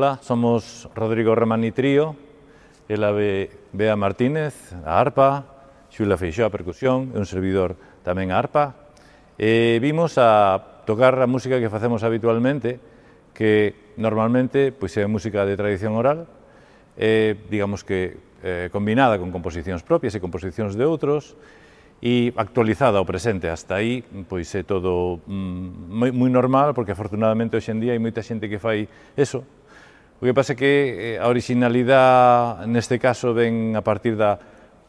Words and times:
Hola, 0.00 0.18
somos 0.22 0.88
Rodrigo 0.94 1.34
Romani 1.34 1.72
Trío, 1.72 2.16
ela 2.88 3.12
ve 3.12 3.50
Bea 3.74 3.96
Martínez, 3.96 4.72
a 4.86 4.96
arpa, 4.96 5.44
Xula 5.92 6.16
Feixó 6.16 6.48
a 6.48 6.48
percusión 6.48 7.12
e 7.12 7.20
un 7.20 7.28
servidor 7.28 7.76
tamén 8.00 8.32
a 8.32 8.40
arpa. 8.40 8.96
E 9.36 9.76
vimos 9.76 10.16
a 10.16 10.56
tocar 10.88 11.20
a 11.20 11.28
música 11.28 11.60
que 11.60 11.68
facemos 11.68 12.00
habitualmente, 12.00 12.80
que 13.36 13.92
normalmente 14.00 14.72
pois 14.72 14.96
é 14.96 15.04
música 15.04 15.44
de 15.44 15.60
tradición 15.60 15.92
oral, 15.92 16.24
e, 16.96 17.36
digamos 17.52 17.84
que 17.84 18.16
eh, 18.40 18.72
combinada 18.72 19.20
con 19.20 19.28
composicións 19.28 19.84
propias 19.84 20.16
e 20.16 20.24
composicións 20.24 20.80
de 20.80 20.88
outros, 20.88 21.36
e 22.00 22.32
actualizada 22.40 22.96
ao 22.96 23.04
presente. 23.04 23.52
Hasta 23.52 23.76
aí, 23.76 24.00
pois 24.32 24.48
é 24.56 24.64
todo 24.64 25.20
mm, 25.28 25.92
moi, 25.92 26.08
moi 26.08 26.32
normal, 26.32 26.72
porque 26.72 26.96
afortunadamente 26.96 27.60
hoxe 27.60 27.68
en 27.68 27.84
día 27.84 27.92
hai 27.92 28.00
moita 28.00 28.24
xente 28.24 28.48
que 28.48 28.56
fai 28.56 28.88
eso, 29.12 29.44
O 30.20 30.28
que 30.28 30.36
pasa 30.36 30.52
é 30.52 30.56
que 30.60 31.16
eh, 31.16 31.16
a 31.16 31.32
originalidade 31.32 32.68
neste 32.68 33.00
caso 33.00 33.32
ven 33.32 33.72
a 33.72 33.80
partir 33.80 34.20
da 34.20 34.36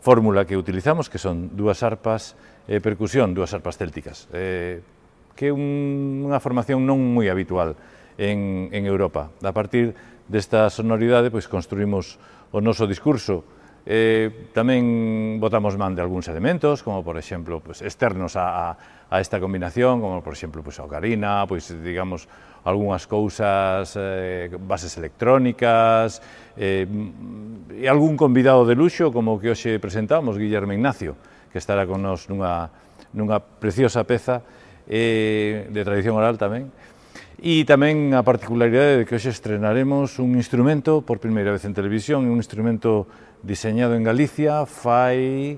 fórmula 0.04 0.44
que 0.44 0.60
utilizamos, 0.60 1.08
que 1.08 1.24
son 1.24 1.56
dúas 1.56 1.88
arpas 1.88 2.36
e 2.68 2.84
percusión, 2.84 3.32
dúas 3.32 3.56
arpas 3.56 3.80
célticas, 3.80 4.28
eh, 4.36 4.84
que 5.32 5.48
é 5.48 5.56
un, 5.56 6.28
unha 6.28 6.36
formación 6.44 6.84
non 6.84 7.00
moi 7.00 7.32
habitual 7.32 7.80
en, 8.20 8.68
en 8.76 8.84
Europa. 8.84 9.32
A 9.40 9.56
partir 9.56 9.96
desta 10.28 10.68
sonoridade, 10.68 11.32
pois 11.32 11.48
construímos 11.48 12.20
o 12.52 12.59
noso 12.59 12.84
discurso, 12.84 13.48
Eh, 13.82 14.54
tamén 14.54 15.42
botamos 15.42 15.74
man 15.74 15.98
de 15.98 16.06
algúns 16.06 16.30
elementos, 16.30 16.86
como 16.86 17.02
por 17.02 17.18
exemplo, 17.18 17.66
pues, 17.66 17.82
externos 17.82 18.38
a, 18.38 18.78
a, 18.78 18.78
a 19.09 19.18
esta 19.18 19.42
combinación, 19.42 19.98
como 19.98 20.22
por 20.22 20.38
exemplo, 20.38 20.62
pues, 20.62 20.78
a 20.78 20.86
ocarina, 20.86 21.50
pois 21.50 21.66
digamos 21.82 22.30
algunhas 22.64 23.08
cousas, 23.09 23.94
eh, 23.98 24.50
bases 24.62 24.98
electrónicas, 24.98 26.22
eh, 26.58 26.86
e 27.73 27.86
algún 27.90 28.14
convidado 28.14 28.66
de 28.66 28.78
luxo, 28.78 29.09
como 29.09 29.42
que 29.42 29.50
hoxe 29.50 29.81
presentamos, 29.81 30.38
Guillermo 30.38 30.73
Ignacio, 30.73 31.18
que 31.50 31.58
estará 31.58 31.90
con 31.90 32.06
nós 32.06 32.30
nunha, 32.30 32.70
nunha 33.18 33.42
preciosa 33.42 34.06
peza 34.06 34.45
eh, 34.86 35.66
de 35.70 35.81
tradición 35.81 36.18
oral 36.18 36.38
tamén, 36.38 36.70
E 37.42 37.66
tamén 37.66 38.14
a 38.14 38.22
particularidade 38.22 39.02
de 39.02 39.03
que 39.09 39.18
hoxe 39.18 39.34
estrenaremos 39.34 40.22
un 40.22 40.38
instrumento 40.38 41.02
por 41.02 41.18
primeira 41.18 41.50
vez 41.50 41.66
en 41.66 41.73
televisión, 41.73 42.30
un 42.30 42.38
instrumento 42.38 43.09
diseñado 43.42 43.98
en 43.98 44.06
Galicia 44.06 44.70
fai 44.70 45.58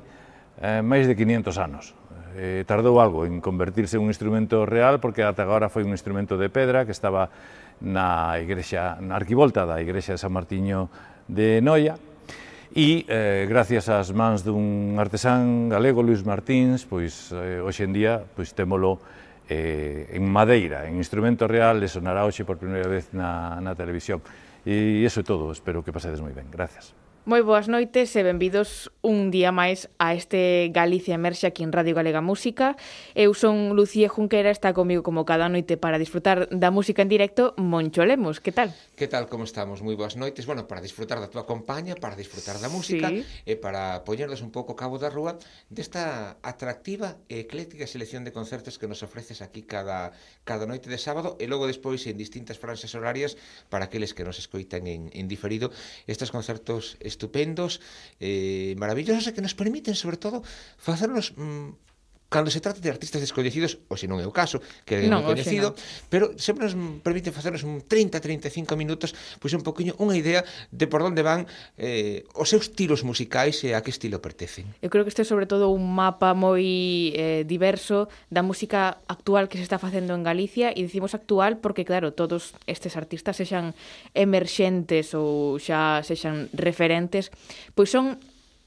eh, 0.64 0.80
máis 0.80 1.12
de 1.12 1.16
500 1.20 1.60
anos. 1.60 1.92
Eh, 2.36 2.64
tardou 2.66 2.98
algo 2.98 3.26
en 3.26 3.42
convertirse 3.42 3.98
en 3.98 4.04
un 4.04 4.10
instrumento 4.10 4.66
real 4.66 5.00
porque 5.00 5.22
ata 5.22 5.46
agora 5.46 5.70
foi 5.70 5.86
un 5.86 5.94
instrumento 5.94 6.38
de 6.38 6.50
pedra 6.50 6.86
que 6.86 6.92
estaba 6.92 7.30
na 7.82 8.38
igrexa 8.42 8.98
na 9.02 9.16
arquivolta 9.18 9.66
da 9.70 9.78
igrexa 9.82 10.18
de 10.18 10.22
San 10.22 10.34
Martiño 10.34 10.90
de 11.30 11.62
Noia 11.62 12.00
e 12.74 13.06
eh, 13.06 13.46
gracias 13.46 13.86
ás 13.86 14.10
mans 14.18 14.42
dun 14.42 14.98
artesán 14.98 15.70
galego 15.70 16.02
Luis 16.02 16.26
Martins, 16.26 16.90
pois 16.90 17.30
eh, 17.30 17.62
hoxe 17.62 17.86
en 17.86 17.94
día 17.94 18.26
pois 18.26 18.58
témolo 18.58 18.98
eh, 19.46 20.10
en 20.18 20.26
madeira, 20.26 20.90
en 20.90 20.98
instrumento 20.98 21.46
real, 21.46 21.78
le 21.78 21.86
sonará 21.86 22.26
hoxe 22.26 22.42
por 22.42 22.58
primeira 22.58 22.90
vez 22.90 23.14
na, 23.14 23.62
na 23.62 23.78
televisión. 23.78 24.26
E 24.66 25.06
iso 25.06 25.22
é 25.22 25.28
todo, 25.28 25.52
espero 25.52 25.86
que 25.86 25.94
pasedes 25.94 26.18
moi 26.18 26.34
ben. 26.34 26.50
Gracias. 26.50 27.03
Moi 27.24 27.40
boas 27.40 27.72
noites 27.72 28.12
e 28.20 28.22
benvidos 28.28 28.92
un 29.00 29.32
día 29.32 29.56
máis 29.56 29.88
a 29.96 30.12
este 30.12 30.68
Galicia 30.76 31.16
Emerxe 31.16 31.48
aquí 31.48 31.64
en 31.64 31.72
Radio 31.72 31.96
Galega 31.96 32.20
Música. 32.20 32.76
Eu 33.16 33.32
son 33.32 33.80
Lucía 33.80 34.12
Junquera, 34.12 34.52
está 34.52 34.76
comigo 34.76 35.08
como 35.08 35.24
cada 35.24 35.48
noite 35.48 35.80
para 35.80 35.96
disfrutar 35.96 36.52
da 36.52 36.68
música 36.68 37.00
en 37.00 37.08
directo 37.08 37.56
Moncho 37.56 38.04
Lemos. 38.04 38.44
Que 38.44 38.52
tal? 38.52 38.76
Que 39.00 39.08
tal, 39.08 39.32
como 39.32 39.48
estamos? 39.48 39.80
Moi 39.80 39.96
boas 39.96 40.20
noites. 40.20 40.44
Bueno, 40.44 40.68
para 40.68 40.84
disfrutar 40.84 41.24
da 41.24 41.32
tua 41.32 41.48
compañía, 41.48 41.96
para 41.96 42.20
disfrutar 42.20 42.60
da 42.60 42.68
música 42.68 43.08
sí. 43.08 43.24
e 43.48 43.56
para 43.56 44.04
poñernos 44.04 44.44
un 44.44 44.52
pouco 44.52 44.76
cabo 44.76 45.00
da 45.00 45.08
rúa 45.08 45.40
desta 45.72 46.36
atractiva 46.44 47.16
e 47.32 47.48
ecléctica 47.48 47.88
selección 47.88 48.28
de 48.28 48.36
concertos 48.36 48.76
que 48.76 48.92
nos 48.92 49.00
ofreces 49.00 49.40
aquí 49.40 49.64
cada, 49.64 50.12
cada 50.44 50.68
noite 50.68 50.92
de 50.92 51.00
sábado 51.00 51.40
e 51.40 51.48
logo 51.48 51.72
despois 51.72 52.04
en 52.04 52.20
distintas 52.20 52.60
franxas 52.60 52.92
horarias 53.00 53.40
para 53.72 53.88
aqueles 53.88 54.12
que 54.12 54.28
nos 54.28 54.44
escoitan 54.44 54.92
en, 54.92 55.08
en 55.16 55.32
diferido 55.32 55.72
estes 56.04 56.28
concertos 56.28 57.00
estupendos, 57.14 57.80
eh, 58.20 58.76
maravillosos 58.78 59.32
que 59.34 59.46
nos 59.46 59.54
permiten, 59.54 59.96
sobre 59.96 60.18
todo, 60.18 60.44
facernos 60.78 61.38
mm, 61.38 61.93
cando 62.34 62.50
se 62.50 62.58
trata 62.58 62.82
de 62.82 62.90
artistas 62.90 63.22
descoñecidos, 63.22 63.78
ou 63.86 63.94
se 63.94 64.10
non 64.10 64.18
é 64.18 64.26
o 64.26 64.34
caso, 64.34 64.58
que 64.90 65.06
é 65.06 65.06
non, 65.06 65.22
coñecido, 65.22 65.78
non. 65.78 66.10
pero 66.10 66.26
sempre 66.42 66.66
nos 66.66 66.74
permite 67.06 67.30
facernos 67.30 67.62
un 67.62 67.86
30-35 67.86 68.74
minutos, 68.74 69.14
pois 69.38 69.54
un 69.54 69.62
poquinho 69.62 69.94
unha 70.02 70.18
idea 70.18 70.42
de 70.74 70.90
por 70.90 71.06
onde 71.06 71.22
van 71.22 71.46
eh, 71.78 72.26
os 72.34 72.50
seus 72.50 72.74
tiros 72.74 73.06
musicais 73.06 73.62
e 73.62 73.78
a 73.78 73.86
que 73.86 73.94
estilo 73.94 74.18
pertecen. 74.18 74.66
Eu 74.82 74.90
creo 74.90 75.06
que 75.06 75.14
este 75.14 75.22
é 75.22 75.28
sobre 75.30 75.46
todo 75.46 75.70
un 75.70 75.94
mapa 75.94 76.34
moi 76.34 77.14
eh, 77.14 77.46
diverso 77.46 78.10
da 78.34 78.42
música 78.42 78.98
actual 79.06 79.46
que 79.46 79.62
se 79.62 79.66
está 79.70 79.78
facendo 79.78 80.18
en 80.18 80.26
Galicia 80.26 80.74
e 80.74 80.82
dicimos 80.82 81.14
actual 81.14 81.62
porque 81.62 81.86
claro, 81.86 82.18
todos 82.18 82.58
estes 82.66 82.98
artistas 82.98 83.38
sexan 83.38 83.78
emerxentes 84.18 85.14
ou 85.14 85.62
xa 85.62 86.02
sexan 86.02 86.50
referentes, 86.58 87.30
pois 87.78 87.94
son 87.94 88.18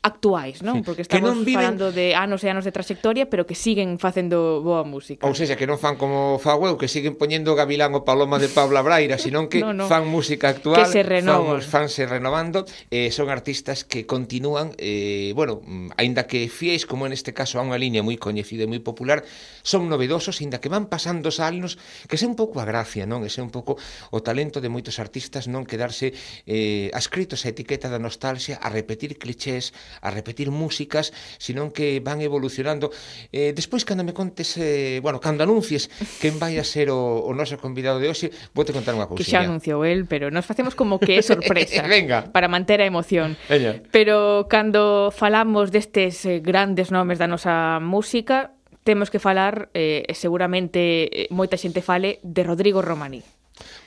actuais, 0.07 0.63
non? 0.63 0.87
Porque 0.87 1.03
estamos 1.03 1.35
non 1.35 1.43
viven... 1.43 1.67
falando 1.67 1.91
de 1.91 2.15
anos 2.15 2.47
e 2.47 2.49
anos 2.49 2.63
de 2.63 2.71
trayectoria, 2.71 3.27
pero 3.27 3.43
que 3.43 3.59
siguen 3.59 3.99
facendo 3.99 4.63
boa 4.63 4.87
música. 4.87 5.27
Ou 5.27 5.35
seja, 5.35 5.59
que 5.59 5.67
non 5.67 5.83
fan 5.83 5.99
como 5.99 6.39
fago 6.39 6.71
eu, 6.71 6.79
que 6.79 6.87
siguen 6.87 7.19
poñendo 7.19 7.59
Gavilán 7.59 7.91
o 7.99 8.07
Paloma 8.07 8.39
de 8.39 8.47
Pablo 8.47 8.79
Braira, 8.87 9.19
senón 9.19 9.51
que 9.51 9.59
no, 9.67 9.75
no. 9.75 9.91
fan 9.91 10.07
música 10.07 10.55
actual, 10.55 10.87
que 10.87 10.95
se 10.95 11.03
renovan. 11.03 11.59
fan, 11.59 11.91
fanse 11.91 12.07
renovando, 12.07 12.63
eh, 12.95 13.11
son 13.11 13.35
artistas 13.35 13.83
que 13.83 14.07
continúan, 14.07 14.79
eh, 14.79 15.35
bueno, 15.35 15.59
aínda 15.99 16.31
que 16.31 16.47
fiéis, 16.47 16.87
como 16.87 17.11
en 17.11 17.13
este 17.13 17.35
caso, 17.35 17.59
a 17.59 17.67
unha 17.67 17.75
liña 17.75 18.07
moi 18.07 18.15
coñecida 18.15 18.63
e 18.63 18.71
moi 18.71 18.79
popular, 18.79 19.27
son 19.67 19.91
novedosos, 19.91 20.39
aínda 20.39 20.63
que 20.63 20.71
van 20.71 20.87
pasando 20.87 21.35
os 21.35 21.43
anos, 21.43 21.83
que 22.07 22.15
é 22.15 22.23
un 22.23 22.39
pouco 22.39 22.63
a 22.63 22.65
gracia, 22.65 23.11
non? 23.11 23.27
Ese 23.27 23.43
é 23.43 23.45
un 23.45 23.51
pouco 23.51 23.75
o 24.15 24.23
talento 24.23 24.63
de 24.63 24.71
moitos 24.71 25.03
artistas 25.03 25.51
non 25.51 25.67
quedarse 25.67 26.15
eh, 26.47 26.95
ascritos 26.95 27.43
a 27.43 27.51
etiqueta 27.51 27.91
da 27.91 27.99
nostalgia, 27.99 28.63
a 28.63 28.71
repetir 28.71 29.19
clichés, 29.19 29.75
a 30.01 30.11
repetir 30.11 30.51
músicas, 30.51 31.13
senón 31.39 31.71
que 31.71 32.01
van 32.01 32.21
evolucionando. 32.21 32.91
Eh, 33.33 33.53
despois, 33.55 33.85
cando 33.85 34.05
me 34.05 34.13
contes, 34.13 34.57
eh, 34.57 35.01
bueno, 35.03 35.21
cando 35.21 35.45
anuncies 35.45 35.89
quen 36.21 36.39
vai 36.39 36.59
a 36.59 36.65
ser 36.65 36.91
o, 36.91 37.23
o 37.25 37.33
noso 37.35 37.57
convidado 37.59 37.99
de 38.01 38.09
hoxe, 38.09 38.33
vou 38.55 38.65
te 38.65 38.73
contar 38.73 38.95
unha 38.95 39.09
cousinha. 39.09 39.25
Que 39.25 39.33
xa 39.33 39.41
anunciou 39.45 39.85
el, 39.85 40.09
pero 40.09 40.31
nos 40.33 40.45
facemos 40.45 40.75
como 40.75 40.99
que 40.99 41.19
é 41.19 41.23
sorpresa. 41.23 41.85
Venga. 41.91 42.29
Para 42.33 42.49
manter 42.49 42.81
a 42.81 42.87
emoción. 42.87 43.37
Veña. 43.49 43.83
Pero 43.91 44.47
cando 44.49 45.13
falamos 45.13 45.71
destes 45.71 46.25
eh, 46.25 46.41
grandes 46.41 46.91
nomes 46.91 47.19
da 47.19 47.29
nosa 47.29 47.79
música, 47.81 48.57
temos 48.87 49.11
que 49.11 49.19
falar, 49.19 49.69
eh, 49.75 50.07
seguramente 50.15 51.11
eh, 51.11 51.27
moita 51.35 51.59
xente 51.59 51.83
fale, 51.83 52.23
de 52.23 52.43
Rodrigo 52.47 52.81
Romaní 52.81 53.27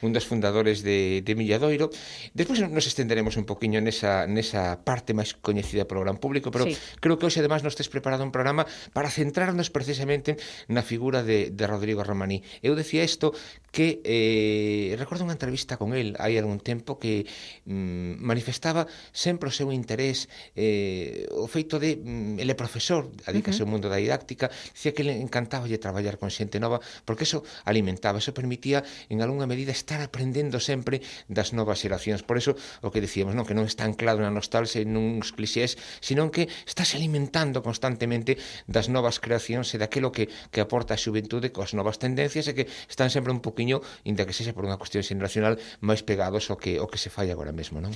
un 0.01 0.11
dos 0.13 0.25
fundadores 0.25 0.81
de, 0.83 1.21
de 1.21 1.33
Milladoiro. 1.35 1.89
Despois 2.33 2.59
nos 2.61 2.85
estenderemos 2.87 3.37
un 3.37 3.45
poquinho 3.45 3.79
nesa, 3.81 4.25
nesa 4.25 4.81
parte 4.81 5.13
máis 5.13 5.35
coñecida 5.37 5.85
polo 5.85 6.03
gran 6.03 6.17
público, 6.17 6.51
pero 6.51 6.65
sí. 6.65 6.77
creo 6.99 7.17
que 7.17 7.25
hoxe 7.27 7.39
además 7.41 7.61
nos 7.61 7.75
tes 7.77 7.89
preparado 7.89 8.23
un 8.23 8.33
programa 8.33 8.65
para 8.93 9.09
centrarnos 9.09 9.69
precisamente 9.69 10.37
na 10.67 10.81
figura 10.81 11.21
de, 11.21 11.53
de 11.53 11.65
Rodrigo 11.67 12.01
Romaní. 12.03 12.41
Eu 12.65 12.73
decía 12.73 13.05
isto 13.05 13.33
que 13.69 14.01
eh, 14.01 14.97
recordo 14.97 15.25
unha 15.25 15.35
entrevista 15.37 15.77
con 15.77 15.93
el 15.93 16.17
hai 16.17 16.35
algún 16.41 16.59
tempo 16.59 16.97
que 16.97 17.29
mm, 17.69 18.17
manifestaba 18.21 18.89
sempre 19.13 19.49
o 19.49 19.53
seu 19.53 19.69
interés 19.69 20.27
eh, 20.57 21.29
o 21.35 21.45
feito 21.45 21.77
de 21.77 21.99
mm, 21.99 22.41
ele 22.41 22.53
é 22.53 22.57
profesor, 22.57 23.11
adícase 23.29 23.61
uh 23.61 23.65
-huh. 23.65 23.69
ao 23.69 23.71
mundo 23.71 23.87
da 23.91 24.01
didáctica, 24.01 24.49
dicía 24.73 24.95
que 24.95 25.05
le 25.05 25.13
encantaba 25.13 25.69
lle 25.69 25.77
traballar 25.77 26.17
con 26.17 26.33
xente 26.33 26.57
nova 26.57 26.81
porque 27.05 27.23
eso 27.29 27.45
alimentaba, 27.65 28.17
eso 28.17 28.33
permitía 28.33 28.81
en 29.09 29.21
algunha 29.21 29.45
medida 29.45 29.58
medida 29.59 29.75
estar 29.75 29.99
aprendendo 29.99 30.63
sempre 30.63 31.03
das 31.27 31.51
novas 31.51 31.83
xeracións. 31.83 32.23
Por 32.23 32.39
eso 32.39 32.55
o 32.79 32.95
que 32.95 33.03
decíamos, 33.03 33.35
non 33.35 33.43
que 33.43 33.51
non 33.51 33.67
está 33.67 33.83
anclado 33.83 34.23
na 34.23 34.31
nostalgia 34.31 34.79
e 34.79 34.87
nuns 34.87 35.35
clixés, 35.35 35.75
senón 35.99 36.31
que 36.31 36.47
estás 36.63 36.95
alimentando 36.95 37.59
constantemente 37.59 38.39
das 38.71 38.87
novas 38.87 39.19
creacións 39.19 39.75
e 39.75 39.77
daquilo 39.83 40.15
que, 40.15 40.31
que 40.55 40.63
aporta 40.63 40.95
a 40.95 41.01
xuventude 41.01 41.51
coas 41.51 41.75
novas 41.75 41.99
tendencias 41.99 42.47
e 42.47 42.55
que 42.55 42.71
están 42.87 43.11
sempre 43.11 43.35
un 43.35 43.43
poquinho, 43.43 43.83
inda 44.07 44.23
que 44.23 44.31
sexa 44.31 44.55
por 44.55 44.63
unha 44.63 44.79
cuestión 44.79 45.03
xeneracional, 45.03 45.59
máis 45.83 46.07
pegados 46.07 46.47
ao 46.47 46.55
que, 46.55 46.79
o 46.79 46.87
que 46.87 46.95
se 46.95 47.11
fai 47.11 47.27
agora 47.27 47.51
mesmo, 47.51 47.83
non? 47.83 47.91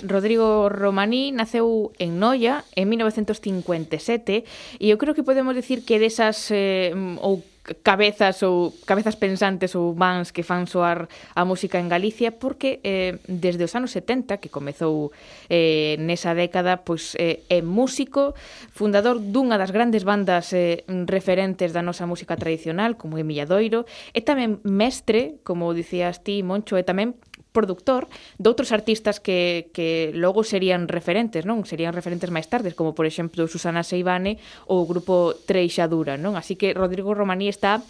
Rodrigo 0.00 0.72
Romaní 0.72 1.28
naceu 1.36 1.92
en 2.00 2.16
Noia 2.16 2.64
en 2.72 2.88
1957 2.88 4.48
e 4.80 4.86
eu 4.88 4.96
creo 4.96 5.12
que 5.12 5.20
podemos 5.20 5.52
decir 5.52 5.84
que 5.84 6.00
desas 6.00 6.48
eh, 6.48 6.96
ou 7.20 7.44
cabezas 7.82 8.42
ou 8.46 8.70
cabezas 8.86 9.18
pensantes 9.18 9.74
ou 9.74 9.94
mans 9.94 10.30
que 10.30 10.46
fan 10.46 10.70
soar 10.70 11.10
a 11.34 11.42
música 11.42 11.82
en 11.82 11.90
Galicia 11.90 12.30
porque 12.30 12.78
eh, 12.86 13.18
desde 13.26 13.66
os 13.66 13.74
anos 13.74 13.90
70 13.90 14.38
que 14.38 14.52
comezou 14.52 15.10
eh, 15.50 15.98
nesa 15.98 16.34
década 16.36 16.86
pois 16.86 17.18
eh, 17.18 17.42
é 17.50 17.60
músico 17.62 18.38
fundador 18.70 19.18
dunha 19.18 19.58
das 19.58 19.74
grandes 19.74 20.06
bandas 20.06 20.54
eh, 20.54 20.86
referentes 21.10 21.74
da 21.74 21.82
nosa 21.82 22.06
música 22.06 22.38
tradicional 22.38 22.94
como 22.94 23.18
é 23.18 23.26
Milladoiro 23.26 23.82
e 24.14 24.22
tamén 24.22 24.62
mestre 24.62 25.42
como 25.42 25.74
dicías 25.74 26.22
ti 26.22 26.46
Moncho 26.46 26.78
e 26.78 26.86
tamén 26.86 27.18
productor 27.56 28.04
doutros 28.36 28.68
artistas 28.76 29.16
que, 29.16 29.72
que 29.72 30.12
logo 30.12 30.44
serían 30.44 30.92
referentes, 30.92 31.48
non? 31.48 31.64
Serían 31.64 31.96
referentes 31.96 32.28
máis 32.28 32.44
tardes, 32.52 32.76
como 32.76 32.92
por 32.92 33.08
exemplo 33.08 33.48
Susana 33.48 33.80
Seivane 33.80 34.36
ou 34.68 34.84
o 34.84 34.88
grupo 34.88 35.32
Treixadura, 35.48 36.20
non? 36.20 36.36
Así 36.36 36.60
que 36.60 36.76
Rodrigo 36.76 37.16
Romaní 37.16 37.48
está 37.48 37.80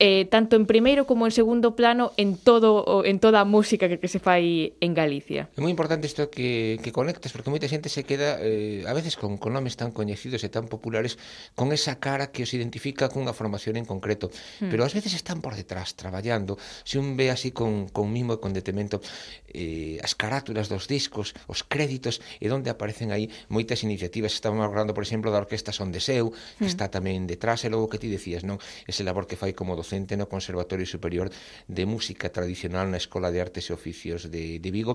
eh, 0.00 0.24
tanto 0.32 0.56
en 0.56 0.64
primeiro 0.64 1.04
como 1.04 1.28
en 1.28 1.32
segundo 1.32 1.76
plano 1.76 2.16
en 2.16 2.40
todo 2.40 3.04
en 3.04 3.20
toda 3.20 3.40
a 3.40 3.44
música 3.44 3.84
que, 3.86 4.00
que 4.00 4.08
se 4.08 4.18
fai 4.18 4.72
en 4.80 4.96
Galicia. 4.96 5.52
É 5.52 5.60
moi 5.60 5.68
importante 5.68 6.08
isto 6.08 6.32
que, 6.32 6.80
que 6.80 6.88
conectas, 6.88 7.36
porque 7.36 7.52
moita 7.52 7.68
xente 7.68 7.92
se 7.92 8.08
queda 8.08 8.40
eh, 8.40 8.80
a 8.88 8.96
veces 8.96 9.20
con, 9.20 9.36
con 9.36 9.52
nomes 9.52 9.76
tan 9.76 9.92
coñecidos 9.92 10.40
e 10.40 10.48
tan 10.48 10.72
populares 10.72 11.20
con 11.52 11.76
esa 11.76 12.00
cara 12.00 12.32
que 12.32 12.48
os 12.48 12.50
identifica 12.56 13.12
cunha 13.12 13.36
formación 13.36 13.76
en 13.76 13.84
concreto, 13.84 14.32
mm. 14.64 14.72
pero 14.72 14.88
ás 14.88 14.96
veces 14.96 15.12
están 15.12 15.44
por 15.44 15.52
detrás 15.52 15.92
traballando, 15.92 16.56
se 16.88 16.96
un 16.96 17.20
ve 17.20 17.28
así 17.28 17.52
con, 17.52 17.92
con 17.92 18.08
mimo 18.08 18.32
e 18.32 18.40
con 18.40 18.56
detemento 18.56 19.04
eh, 19.52 20.00
as 20.00 20.16
carátulas 20.16 20.72
dos 20.72 20.88
discos, 20.88 21.36
os 21.44 21.60
créditos 21.60 22.24
e 22.40 22.48
onde 22.48 22.72
aparecen 22.72 23.12
aí 23.12 23.28
moitas 23.52 23.84
iniciativas, 23.84 24.32
estamos 24.32 24.64
hablando, 24.64 24.96
por 24.96 25.04
exemplo, 25.04 25.28
da 25.28 25.44
Orquesta 25.44 25.76
Son 25.76 25.92
de 25.92 26.00
Seu, 26.00 26.32
que 26.56 26.64
mm. 26.64 26.72
está 26.72 26.88
tamén 26.88 27.28
detrás, 27.28 27.62
e 27.62 27.68
logo 27.68 27.92
que 27.92 28.00
ti 28.00 28.08
decías, 28.08 28.48
non? 28.48 28.56
Ese 28.88 29.04
labor 29.04 29.28
que 29.28 29.36
fai 29.36 29.52
como 29.52 29.76
dos 29.76 29.89
docente 29.90 30.16
no 30.16 30.30
Conservatorio 30.30 30.86
Superior 30.86 31.34
de 31.66 31.82
Música 31.82 32.30
Tradicional 32.30 32.86
na 32.86 33.02
Escola 33.02 33.34
de 33.34 33.42
Artes 33.42 33.66
e 33.66 33.74
Oficios 33.74 34.30
de, 34.30 34.62
de 34.62 34.70
Vigo 34.70 34.94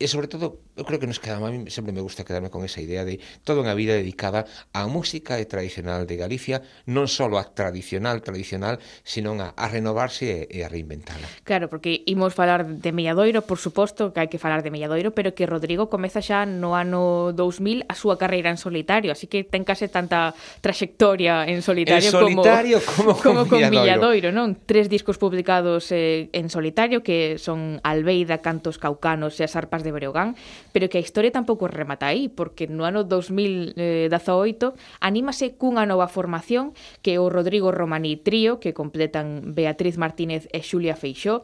e 0.00 0.08
sobre 0.08 0.32
todo, 0.32 0.64
eu 0.80 0.88
creo 0.88 0.96
que 0.96 1.04
nos 1.04 1.20
quedamos, 1.20 1.44
a 1.44 1.52
mí 1.52 1.68
sempre 1.68 1.92
me 1.92 2.00
gusta 2.00 2.24
quedarme 2.24 2.48
con 2.48 2.64
esa 2.64 2.80
idea 2.80 3.04
de 3.04 3.20
toda 3.44 3.60
unha 3.60 3.76
vida 3.76 3.92
dedicada 3.92 4.48
á 4.72 4.88
música 4.88 5.36
e 5.36 5.44
tradicional 5.44 6.08
de 6.08 6.16
Galicia, 6.16 6.64
non 6.88 7.04
só 7.04 7.28
a 7.28 7.44
tradicional, 7.52 8.24
tradicional, 8.24 8.80
sino 9.04 9.36
a, 9.36 9.52
a 9.52 9.68
renovarse 9.68 10.48
e, 10.48 10.64
e 10.64 10.64
a 10.64 10.72
reinventarla. 10.72 11.28
Claro, 11.44 11.68
porque 11.68 12.00
imos 12.08 12.32
falar 12.32 12.64
de 12.64 12.90
Melladoiro, 12.96 13.44
por 13.44 13.60
suposto 13.60 14.16
que 14.16 14.24
hai 14.24 14.32
que 14.32 14.40
falar 14.40 14.64
de 14.64 14.72
Melladoiro, 14.72 15.12
pero 15.12 15.36
que 15.36 15.44
Rodrigo 15.44 15.92
comeza 15.92 16.24
xa 16.24 16.48
no 16.48 16.72
ano 16.72 17.36
2000 17.36 17.84
a 17.84 17.92
súa 17.92 18.16
carreira 18.16 18.48
en 18.48 18.56
solitario, 18.56 19.12
así 19.12 19.28
que 19.28 19.44
ten 19.44 19.68
case 19.68 19.92
tanta 19.92 20.32
trayectoria 20.64 21.44
en 21.44 21.60
solitario, 21.60 22.08
en 22.08 22.16
solitario 22.16 22.76
como, 22.80 23.20
como, 23.20 23.44
como 23.44 23.52
con, 23.52 23.60
Milladoiro. 23.60 23.68
con 23.68 23.68
Milladoiro, 23.68 24.28
non? 24.32 24.56
Tres 24.64 24.88
discos 24.88 25.20
publicados 25.20 25.92
eh, 25.92 26.32
en 26.32 26.48
solitario 26.48 27.04
que 27.04 27.36
son 27.36 27.84
Albeida, 27.84 28.40
Cantos 28.40 28.80
Caucanos 28.80 29.36
e 29.36 29.44
as 29.44 29.52
Arpas 29.60 29.84
de 29.84 29.89
de 29.90 29.92
Breogán, 29.98 30.38
pero 30.70 30.86
que 30.86 30.96
a 30.96 31.04
historia 31.04 31.34
tampouco 31.34 31.66
remata 31.66 32.06
aí, 32.06 32.30
porque 32.30 32.70
no 32.70 32.86
ano 32.86 33.02
2018 33.02 33.74
eh, 33.74 34.72
anímase 35.02 35.58
cunha 35.58 35.82
nova 35.82 36.06
formación 36.06 36.70
que 37.02 37.18
é 37.18 37.18
o 37.18 37.26
Rodrigo 37.26 37.74
Romaní 37.74 38.14
Trío, 38.14 38.62
que 38.62 38.70
completan 38.70 39.50
Beatriz 39.52 39.98
Martínez 39.98 40.46
e 40.54 40.62
Xulia 40.62 40.94
Feixó, 40.94 41.42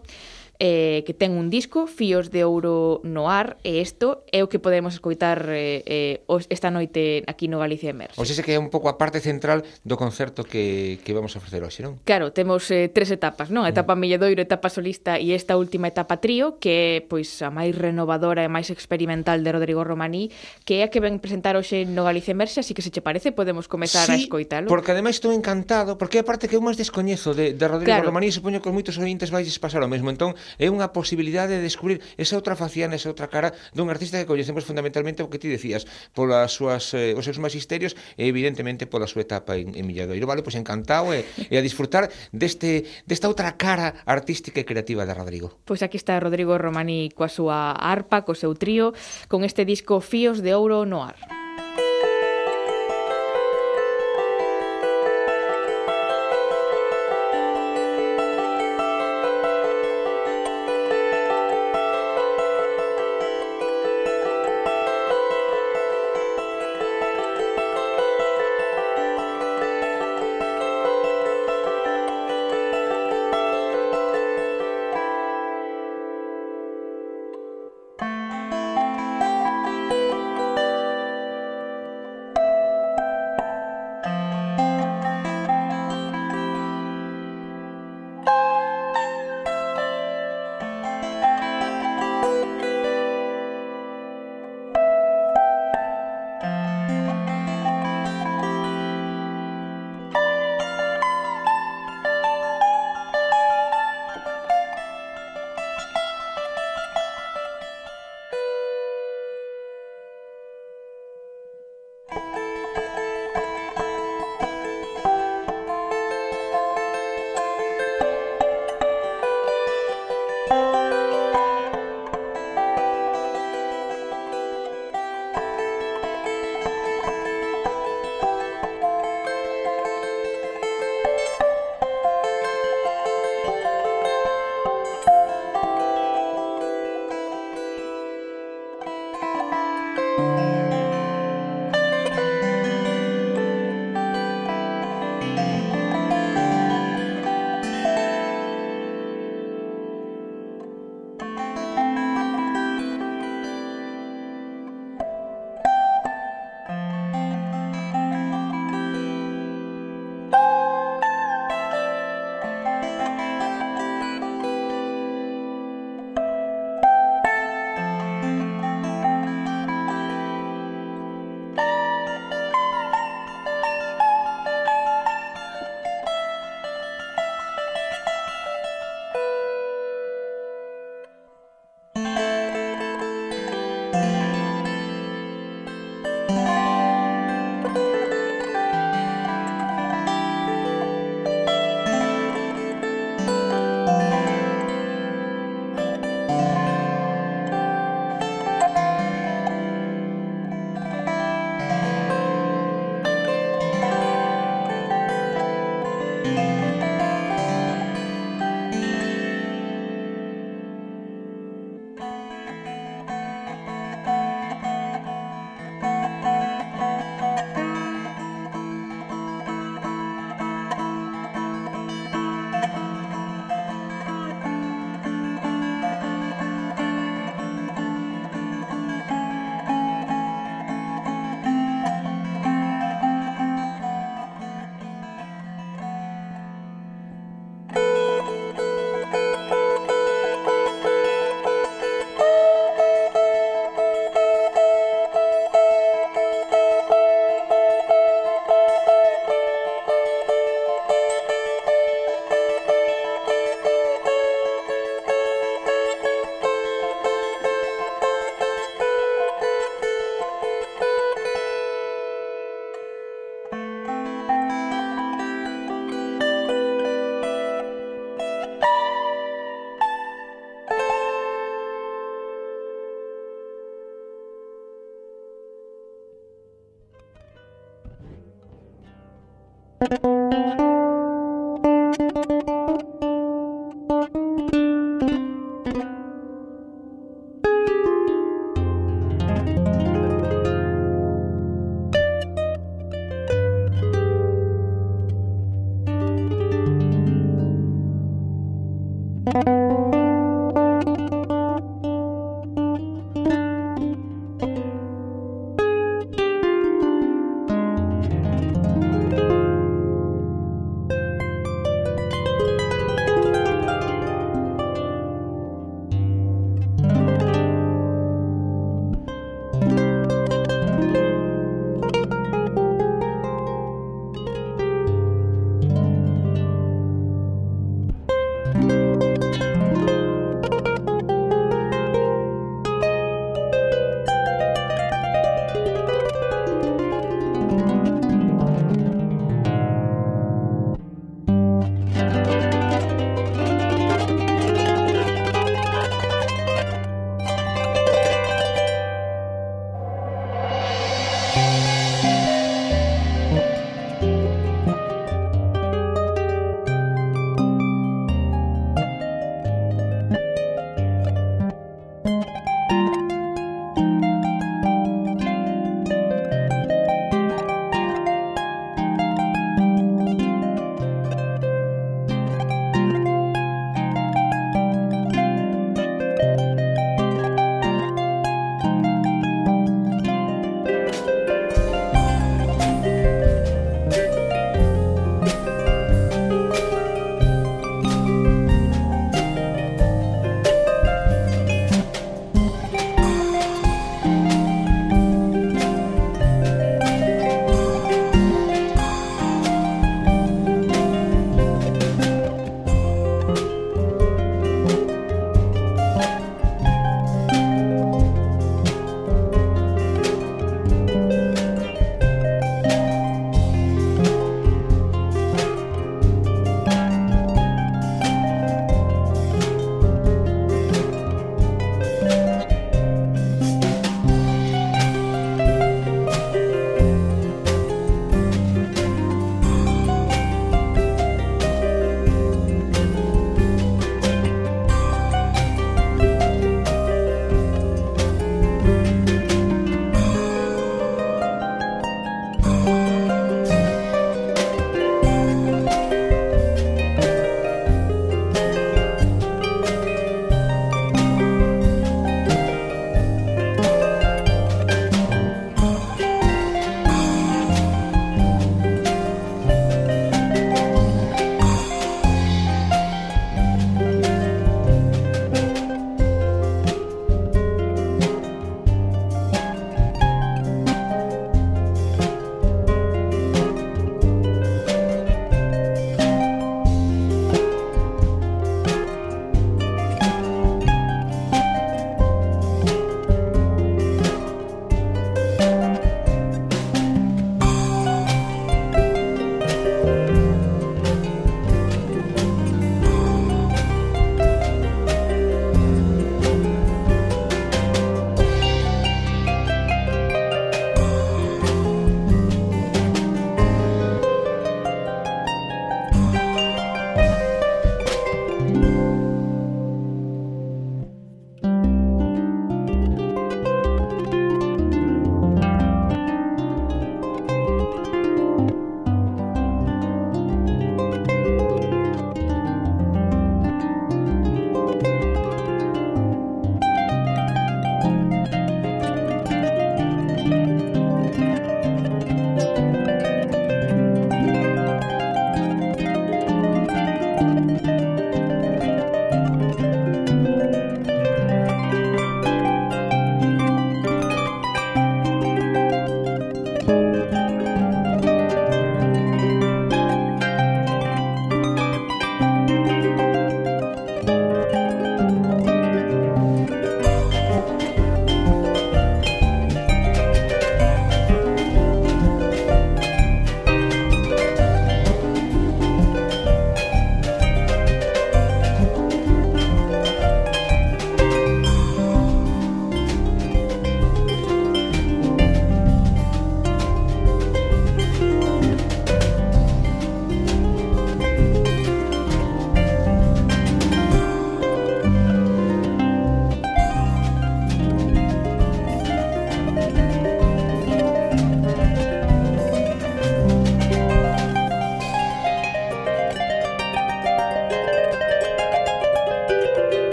eh, 0.59 1.05
que 1.07 1.15
ten 1.15 1.37
un 1.37 1.51
disco, 1.51 1.87
Fíos 1.87 2.31
de 2.31 2.45
Ouro 2.45 3.01
no 3.05 3.29
Ar, 3.29 3.57
e 3.63 3.81
isto 3.81 4.25
é 4.33 4.41
o 4.41 4.49
que 4.49 4.59
podemos 4.59 4.97
escoitar 4.97 5.47
eh, 5.53 5.83
eh, 5.85 6.45
esta 6.49 6.73
noite 6.73 7.23
aquí 7.29 7.49
no 7.49 7.61
Galicia 7.61 7.91
Emer. 7.93 8.11
O 8.17 8.25
sea, 8.25 8.41
que 8.41 8.57
é 8.57 8.61
un 8.61 8.73
pouco 8.73 8.89
a 8.89 8.97
parte 8.97 9.21
central 9.21 9.65
do 9.85 9.97
concerto 9.97 10.45
que, 10.45 10.99
que 11.05 11.13
vamos 11.13 11.35
a 11.35 11.43
ofrecer 11.43 11.61
hoxe, 11.65 11.85
non? 11.85 12.01
Claro, 12.05 12.33
temos 12.33 12.69
eh, 12.73 12.89
tres 12.89 13.13
etapas, 13.13 13.53
non? 13.53 13.67
A 13.67 13.71
etapa 13.73 13.95
mm. 13.95 14.01
Milledoiro, 14.01 14.41
etapa 14.41 14.73
solista 14.73 15.21
e 15.21 15.37
esta 15.37 15.57
última 15.61 15.89
etapa 15.89 16.19
trío, 16.23 16.57
que 16.57 16.71
é 16.73 17.05
pois, 17.05 17.29
a 17.45 17.53
máis 17.53 17.77
renovadora 17.77 18.45
e 18.45 18.49
máis 18.49 18.73
experimental 18.73 19.43
de 19.45 19.51
Rodrigo 19.53 19.85
Romaní, 19.85 20.33
que 20.65 20.81
é 20.81 20.87
a 20.87 20.89
que 20.89 21.03
ven 21.03 21.21
presentar 21.21 21.57
hoxe 21.57 21.85
no 21.85 22.05
Galicia 22.09 22.33
Emerse, 22.33 22.65
así 22.65 22.73
que 22.73 22.81
se 22.81 22.91
che 22.91 23.05
parece 23.05 23.33
podemos 23.33 23.69
comezar 23.69 24.07
sí, 24.09 24.13
a 24.13 24.17
escoitalo. 24.17 24.69
porque 24.69 24.93
ademais 24.93 25.17
estou 25.17 25.33
encantado, 25.33 25.99
porque 25.99 26.19
é 26.19 26.21
a 26.23 26.27
parte 26.27 26.49
que 26.49 26.57
eu 26.57 26.63
máis 26.65 26.79
descoñezo 26.79 27.35
de, 27.35 27.53
de 27.53 27.67
Rodrigo 27.67 27.93
claro. 27.93 28.09
Romaní, 28.09 28.33
supoño 28.33 28.63
que 28.63 28.69
os 28.69 28.75
moitos 28.75 28.97
ointes 28.97 29.29
vais 29.29 29.49
pasar 29.59 29.83
o 29.83 29.89
mesmo. 29.89 30.09
Entón, 30.09 30.35
é 30.59 30.71
unha 30.71 30.95
posibilidade 30.95 31.59
de 31.59 31.63
descubrir 31.63 32.03
esa 32.17 32.39
outra 32.39 32.55
faciana, 32.55 32.95
esa 32.95 33.11
outra 33.11 33.27
cara 33.27 33.53
dun 33.75 33.91
artista 33.91 34.19
que 34.19 34.29
coñecemos 34.29 34.63
fundamentalmente 34.63 35.23
o 35.23 35.31
que 35.31 35.39
ti 35.43 35.51
decías, 35.51 35.87
polas 36.15 36.55
súas 36.55 36.95
eh, 36.95 37.15
os 37.19 37.27
seus 37.27 37.43
magisterios 37.43 37.99
e 38.15 38.31
evidentemente 38.31 38.87
pola 38.87 39.11
súa 39.11 39.27
etapa 39.27 39.59
en, 39.59 39.75
en 39.75 39.85
Milladoiro. 39.87 40.27
Vale, 40.27 40.47
pois 40.47 40.59
encantado 40.59 41.15
e, 41.15 41.27
e 41.51 41.55
a 41.59 41.63
disfrutar 41.63 42.11
deste 42.31 42.87
desta 43.07 43.31
outra 43.31 43.55
cara 43.59 44.03
artística 44.07 44.63
e 44.63 44.69
creativa 44.69 45.03
de 45.07 45.13
Rodrigo. 45.15 45.59
Pois 45.67 45.83
aquí 45.83 45.99
está 45.99 46.19
Rodrigo 46.19 46.55
Romani 46.59 47.11
coa 47.15 47.31
súa 47.31 47.75
arpa, 47.77 48.23
co 48.23 48.35
seu 48.35 48.55
trío, 48.55 48.93
con 49.31 49.43
este 49.43 49.67
disco 49.67 49.99
Fíos 50.03 50.43
de 50.43 50.55
Ouro 50.55 50.87
no 50.87 51.03
ar. 51.03 51.17
Música 51.17 51.86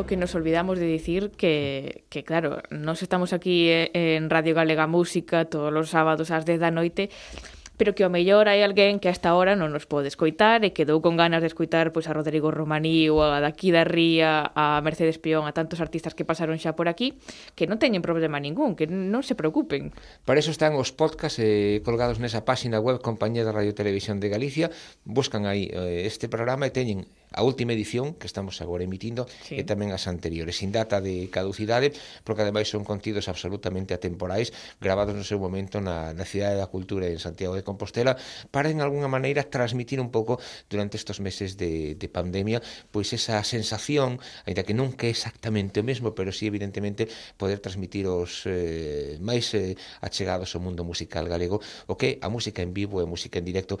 eso 0.00 0.06
que 0.06 0.16
nos 0.16 0.34
olvidamos 0.34 0.78
de 0.78 0.86
dicir 0.86 1.30
que, 1.30 2.04
que 2.08 2.24
claro, 2.24 2.62
nos 2.70 3.02
estamos 3.02 3.34
aquí 3.34 3.68
eh, 3.68 3.90
en 3.92 4.30
Radio 4.30 4.54
Galega 4.54 4.86
Música 4.86 5.44
todos 5.44 5.68
os 5.76 5.90
sábados 5.92 6.32
ás 6.32 6.48
10 6.48 6.56
da 6.56 6.72
noite, 6.72 7.12
pero 7.76 7.92
que 7.92 8.00
ao 8.00 8.08
mellor 8.08 8.48
hai 8.48 8.64
alguén 8.64 8.96
que 8.96 9.12
hasta 9.12 9.28
ahora 9.28 9.60
non 9.60 9.76
nos 9.76 9.84
pode 9.84 10.08
escoitar 10.08 10.64
e 10.64 10.72
quedou 10.72 11.04
con 11.04 11.20
ganas 11.20 11.44
de 11.44 11.52
escoitar 11.52 11.92
pois 11.92 12.08
a 12.08 12.16
Rodrigo 12.16 12.48
Romaní 12.48 13.12
ou 13.12 13.20
a 13.20 13.44
daqui 13.44 13.68
da 13.76 13.84
Ría, 13.84 14.48
a 14.56 14.80
Mercedes 14.80 15.20
Peón, 15.20 15.44
a 15.44 15.52
tantos 15.52 15.84
artistas 15.84 16.16
que 16.16 16.24
pasaron 16.24 16.56
xa 16.56 16.72
por 16.72 16.88
aquí, 16.88 17.20
que 17.52 17.68
non 17.68 17.76
teñen 17.76 18.00
problema 18.00 18.40
ningún, 18.40 18.80
que 18.80 18.88
non 18.88 19.20
se 19.20 19.36
preocupen. 19.36 19.92
Para 20.24 20.40
eso 20.40 20.48
están 20.48 20.80
os 20.80 20.96
podcast 20.96 21.36
eh, 21.44 21.84
colgados 21.84 22.16
nesa 22.24 22.48
páxina 22.48 22.80
web 22.80 23.04
Compañía 23.04 23.44
da 23.44 23.52
Radio 23.52 23.76
Televisión 23.76 24.16
de 24.16 24.32
Galicia, 24.32 24.72
buscan 25.04 25.44
aí 25.44 25.68
eh, 25.68 26.08
este 26.08 26.32
programa 26.32 26.64
e 26.64 26.72
teñen 26.72 27.04
a 27.32 27.42
última 27.42 27.72
edición 27.72 28.14
que 28.14 28.26
estamos 28.26 28.58
agora 28.60 28.82
emitindo 28.84 29.26
sí. 29.46 29.58
e 29.58 29.62
tamén 29.62 29.94
as 29.94 30.10
anteriores, 30.10 30.58
sin 30.58 30.74
data 30.74 30.98
de 30.98 31.30
caducidade, 31.30 31.94
porque 32.26 32.42
ademais 32.42 32.66
son 32.66 32.82
contidos 32.82 33.30
absolutamente 33.30 33.94
atemporais, 33.94 34.50
grabados 34.82 35.14
no 35.14 35.22
seu 35.22 35.38
momento 35.38 35.78
na, 35.78 36.10
na 36.10 36.26
Cidade 36.26 36.58
da 36.58 36.66
Cultura 36.66 37.06
en 37.06 37.22
Santiago 37.22 37.54
de 37.54 37.62
Compostela, 37.62 38.18
para 38.50 38.70
en 38.70 38.82
algunha 38.82 39.06
maneira 39.06 39.46
transmitir 39.46 40.02
un 40.02 40.10
pouco 40.10 40.42
durante 40.66 40.98
estes 40.98 41.22
meses 41.22 41.54
de, 41.54 41.94
de 41.94 42.08
pandemia, 42.10 42.58
pois 42.90 43.14
esa 43.14 43.38
sensación, 43.46 44.18
aínda 44.46 44.66
que 44.66 44.74
nunca 44.74 45.06
é 45.06 45.12
exactamente 45.14 45.78
o 45.80 45.86
mesmo, 45.86 46.12
pero 46.18 46.34
sí 46.34 46.50
evidentemente 46.50 47.06
poder 47.38 47.62
transmitir 47.62 48.10
os 48.10 48.44
eh, 48.50 49.18
máis 49.22 49.54
eh, 49.54 49.78
achegados 50.02 50.50
ao 50.54 50.60
mundo 50.60 50.82
musical 50.82 51.30
galego, 51.30 51.62
o 51.86 51.94
que 51.94 52.18
a 52.20 52.28
música 52.28 52.62
en 52.62 52.74
vivo 52.74 52.98
e 52.98 53.06
a 53.06 53.10
música 53.10 53.38
en 53.38 53.46
directo 53.46 53.78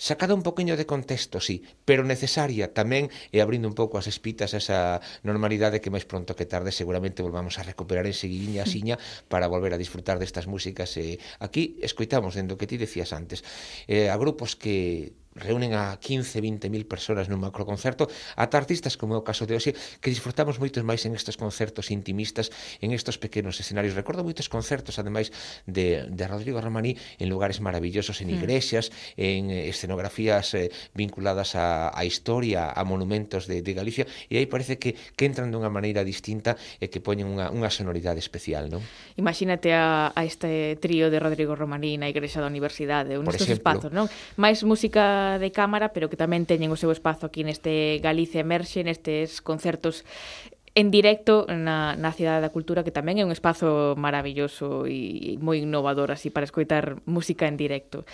sacada 0.00 0.32
un 0.32 0.40
poquinho 0.40 0.80
de 0.80 0.88
contexto, 0.88 1.44
sí, 1.44 1.60
pero 1.84 2.08
necesaria 2.08 2.72
tamén 2.72 3.12
e 3.28 3.44
abrindo 3.44 3.68
un 3.68 3.76
pouco 3.76 4.00
as 4.00 4.08
espitas 4.08 4.56
esa 4.56 5.04
normalidade 5.28 5.84
que 5.84 5.92
máis 5.92 6.08
pronto 6.08 6.32
que 6.32 6.48
tarde 6.48 6.72
seguramente 6.72 7.20
volvamos 7.20 7.60
a 7.60 7.66
recuperar 7.68 8.08
en 8.08 8.16
seguiña 8.16 8.64
siña 8.64 8.96
para 9.28 9.44
volver 9.44 9.76
a 9.76 9.82
disfrutar 9.82 10.16
destas 10.16 10.48
músicas 10.48 10.96
e 10.96 11.20
aquí 11.44 11.76
escoitamos 11.84 12.32
dentro 12.32 12.56
que 12.56 12.64
ti 12.64 12.80
decías 12.80 13.12
antes 13.12 13.44
eh, 13.92 14.08
a 14.08 14.16
grupos 14.16 14.56
que 14.56 15.12
reúnen 15.38 15.78
a 15.78 15.94
15, 15.96 16.40
20 16.40 16.70
mil 16.70 16.90
personas 16.90 17.30
nun 17.30 17.38
macroconcerto, 17.38 18.10
ata 18.34 18.58
artistas 18.58 18.98
como 18.98 19.14
é 19.14 19.18
o 19.18 19.22
caso 19.22 19.46
de 19.46 19.54
hoxe, 19.54 19.78
que 20.02 20.10
disfrutamos 20.10 20.58
moitos 20.58 20.82
máis 20.82 21.06
en 21.06 21.14
estes 21.14 21.38
concertos 21.38 21.94
intimistas, 21.94 22.50
en 22.82 22.90
estes 22.90 23.14
pequenos 23.14 23.54
escenarios. 23.62 23.94
Recordo 23.94 24.26
moitos 24.26 24.50
concertos, 24.50 24.98
ademais, 24.98 25.30
de, 25.70 26.10
de 26.10 26.24
Rodrigo 26.26 26.58
Romaní 26.58 26.98
en 27.22 27.30
lugares 27.30 27.62
maravillosos, 27.62 28.18
en 28.26 28.34
mm. 28.34 28.36
igrexas, 28.42 28.90
mm. 28.90 29.22
en 29.22 29.42
escenografías 29.70 30.50
eh, 30.58 30.74
vinculadas 30.98 31.54
a, 31.54 31.94
a 31.94 32.02
historia, 32.02 32.74
a 32.74 32.82
monumentos 32.82 33.46
de, 33.46 33.62
de 33.62 33.72
Galicia, 33.72 34.10
e 34.26 34.34
aí 34.34 34.50
parece 34.50 34.82
que, 34.82 34.98
que 35.14 35.30
entran 35.30 35.54
dunha 35.54 35.70
maneira 35.70 36.02
distinta 36.02 36.58
e 36.82 36.90
que 36.90 36.98
poñen 36.98 37.30
unha, 37.30 37.54
unha 37.54 37.70
sonoridade 37.70 38.18
especial, 38.18 38.66
non? 38.66 38.82
Imagínate 39.14 39.70
a, 39.78 40.10
a 40.10 40.26
este 40.26 40.74
trío 40.82 41.06
de 41.06 41.22
Rodrigo 41.22 41.54
Romaní 41.54 41.94
na 42.02 42.10
igrexa 42.10 42.42
da 42.42 42.50
universidade, 42.50 43.14
un 43.14 43.30
estes 43.30 43.46
espazos, 43.46 43.94
non? 43.94 44.10
Máis 44.34 44.66
música 44.66 45.19
de 45.38 45.50
cámara, 45.52 45.92
pero 45.92 46.08
que 46.08 46.16
tamén 46.16 46.48
teñen 46.48 46.72
o 46.72 46.78
seu 46.80 46.88
espazo 46.94 47.28
aquí 47.28 47.44
neste 47.44 48.00
Galicia 48.00 48.40
Emerxe, 48.40 48.80
nestes 48.80 49.44
concertos 49.44 50.06
en 50.74 50.90
directo 50.90 51.46
na, 51.50 51.98
na 51.98 52.14
Cidade 52.14 52.40
da 52.40 52.54
Cultura, 52.54 52.86
que 52.86 52.94
tamén 52.94 53.18
é 53.18 53.24
un 53.26 53.34
espazo 53.34 53.98
maravilloso 53.98 54.86
e 54.86 55.36
moi 55.42 55.60
innovador 55.60 56.14
así 56.14 56.30
para 56.30 56.46
escoitar 56.46 57.02
música 57.04 57.50
en 57.50 57.58
directo. 57.58 58.06